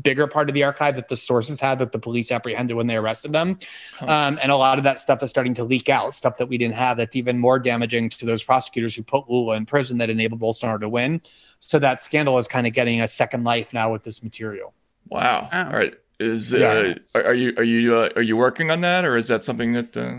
[0.02, 2.96] bigger part of the archive that the sources had that the police apprehended when they
[2.96, 3.58] arrested them.
[4.00, 6.58] Um, and a lot of that stuff is starting to leak out, stuff that we
[6.58, 10.10] didn't have that's even more damaging to those prosecutors who put Lula in prison that
[10.10, 11.20] enabled Bolsonaro to win.
[11.60, 14.74] So that scandal is kind of getting a second life now with this material.
[15.08, 15.48] Wow.
[15.52, 15.58] Oh.
[15.58, 15.94] All right.
[16.20, 16.94] Is uh, Yeah.
[17.14, 19.72] are, are you are you uh, are you working on that, or is that something
[19.72, 19.96] that?
[19.96, 20.16] Uh...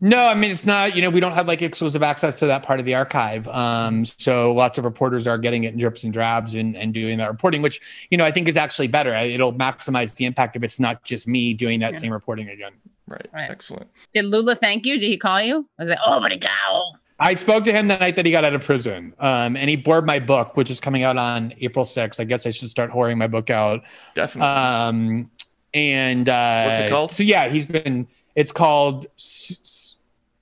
[0.00, 0.94] No, I mean it's not.
[0.94, 3.48] You know, we don't have like exclusive access to that part of the archive.
[3.48, 7.16] Um, so lots of reporters are getting it in drips and drabs and, and doing
[7.18, 9.14] that reporting, which you know I think is actually better.
[9.14, 11.98] It'll maximize the impact if it's not just me doing that Yeah.
[12.00, 12.72] same reporting again.
[13.06, 13.26] Right.
[13.32, 13.50] Right.
[13.50, 13.88] Excellent.
[14.14, 14.98] Did Lula thank you?
[14.98, 15.66] Did he call you?
[15.78, 16.82] I was it, oh, my God.
[17.18, 19.76] I spoke to him the night that he got out of prison, um, and he
[19.76, 22.20] bored my book, which is coming out on April 6th.
[22.20, 23.82] I guess I should start whoring my book out.
[24.14, 24.48] Definitely.
[24.50, 25.30] Um,
[25.72, 27.14] and uh, What's it called?
[27.14, 28.06] So yeah, he's been.
[28.36, 29.06] It's called.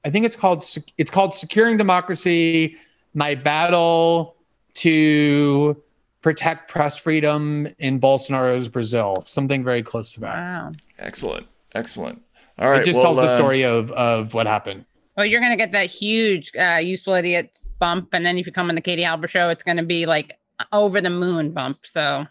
[0.05, 0.67] I think it's called.
[0.99, 2.77] It's called Securing Democracy:
[3.15, 4.37] My Battle
[4.75, 5.81] to
[6.21, 9.23] Protect Press Freedom in Bolsonaro's Brazil.
[9.25, 10.35] Something very close to that.
[10.35, 10.73] Wow.
[10.99, 11.47] excellent.
[11.75, 12.21] Excellent.
[12.59, 12.81] All right.
[12.81, 14.85] it just well, tells the uh, story of of what happened.
[15.17, 18.09] Well, you're going to get that huge uh, useful idiots bump.
[18.13, 20.39] And then if you come on the Katie Halper show, it's going to be like
[20.73, 21.85] over the moon bump.
[21.85, 22.27] So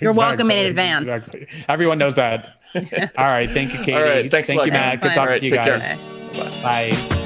[0.00, 1.06] You're welcome in advance.
[1.06, 1.46] Exactly.
[1.68, 2.61] Everyone knows that.
[3.18, 3.50] All right.
[3.50, 3.94] Thank you, Katie.
[3.94, 4.72] All right, thanks Thank you.
[4.72, 5.02] Matt.
[5.02, 5.78] Good talking All right, to you take care.
[5.78, 5.98] guys.
[6.62, 6.92] Bye.
[6.96, 7.22] Bye.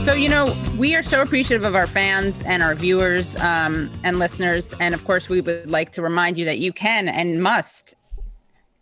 [0.00, 4.18] So, you know, we are so appreciative of our fans and our viewers um, and
[4.18, 4.72] listeners.
[4.80, 7.94] And of course, we would like to remind you that you can and must,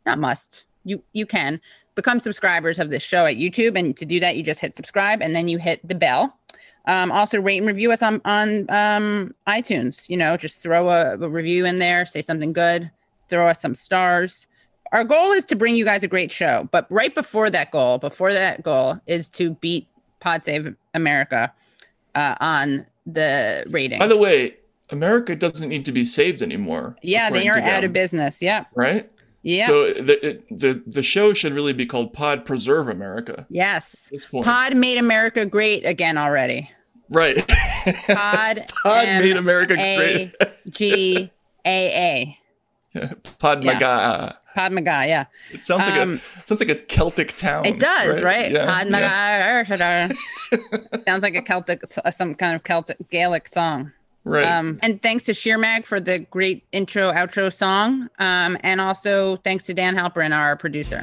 [0.06, 1.60] not must, you, you can
[1.96, 3.76] become subscribers of this show at YouTube.
[3.76, 6.38] And to do that, you just hit subscribe and then you hit the bell.
[6.86, 10.08] Um, also, rate and review us on, on um, iTunes.
[10.08, 12.90] You know, just throw a, a review in there, say something good,
[13.28, 14.48] throw us some stars.
[14.92, 16.68] Our goal is to bring you guys a great show.
[16.70, 19.86] But right before that goal, before that goal is to beat
[20.20, 21.52] Pod Save America
[22.14, 23.98] uh, on the ratings.
[24.00, 24.56] By the way,
[24.90, 26.96] America doesn't need to be saved anymore.
[27.02, 28.40] yeah, they are out of business.
[28.40, 28.68] Yep.
[28.74, 29.10] Right.
[29.42, 29.66] Yeah.
[29.66, 33.46] So the, it, the the show should really be called Pod Preserve America.
[33.50, 34.06] yes.
[34.08, 34.44] At this point.
[34.44, 36.70] Pod made America great again already.
[37.10, 37.36] Right.
[38.06, 38.64] Pod.
[38.82, 40.34] Pod made America great.
[40.70, 41.30] G
[41.64, 42.37] A A.
[43.38, 43.72] Pod Yeah.
[43.74, 44.38] Maga.
[44.54, 45.04] Pod Maga.
[45.06, 45.24] Yeah.
[45.52, 47.64] It sounds like Um, a sounds like a Celtic town.
[47.64, 48.50] It does, right?
[48.50, 50.08] Yeah, Pod yeah.
[51.04, 53.92] Sounds like a Celtic, some kind of Celtic Gaelic song.
[54.24, 54.44] Right.
[54.46, 58.08] Um, and thanks to Sheermag for the great intro outro song.
[58.18, 61.02] Um, and also thanks to Dan Halperin, our producer.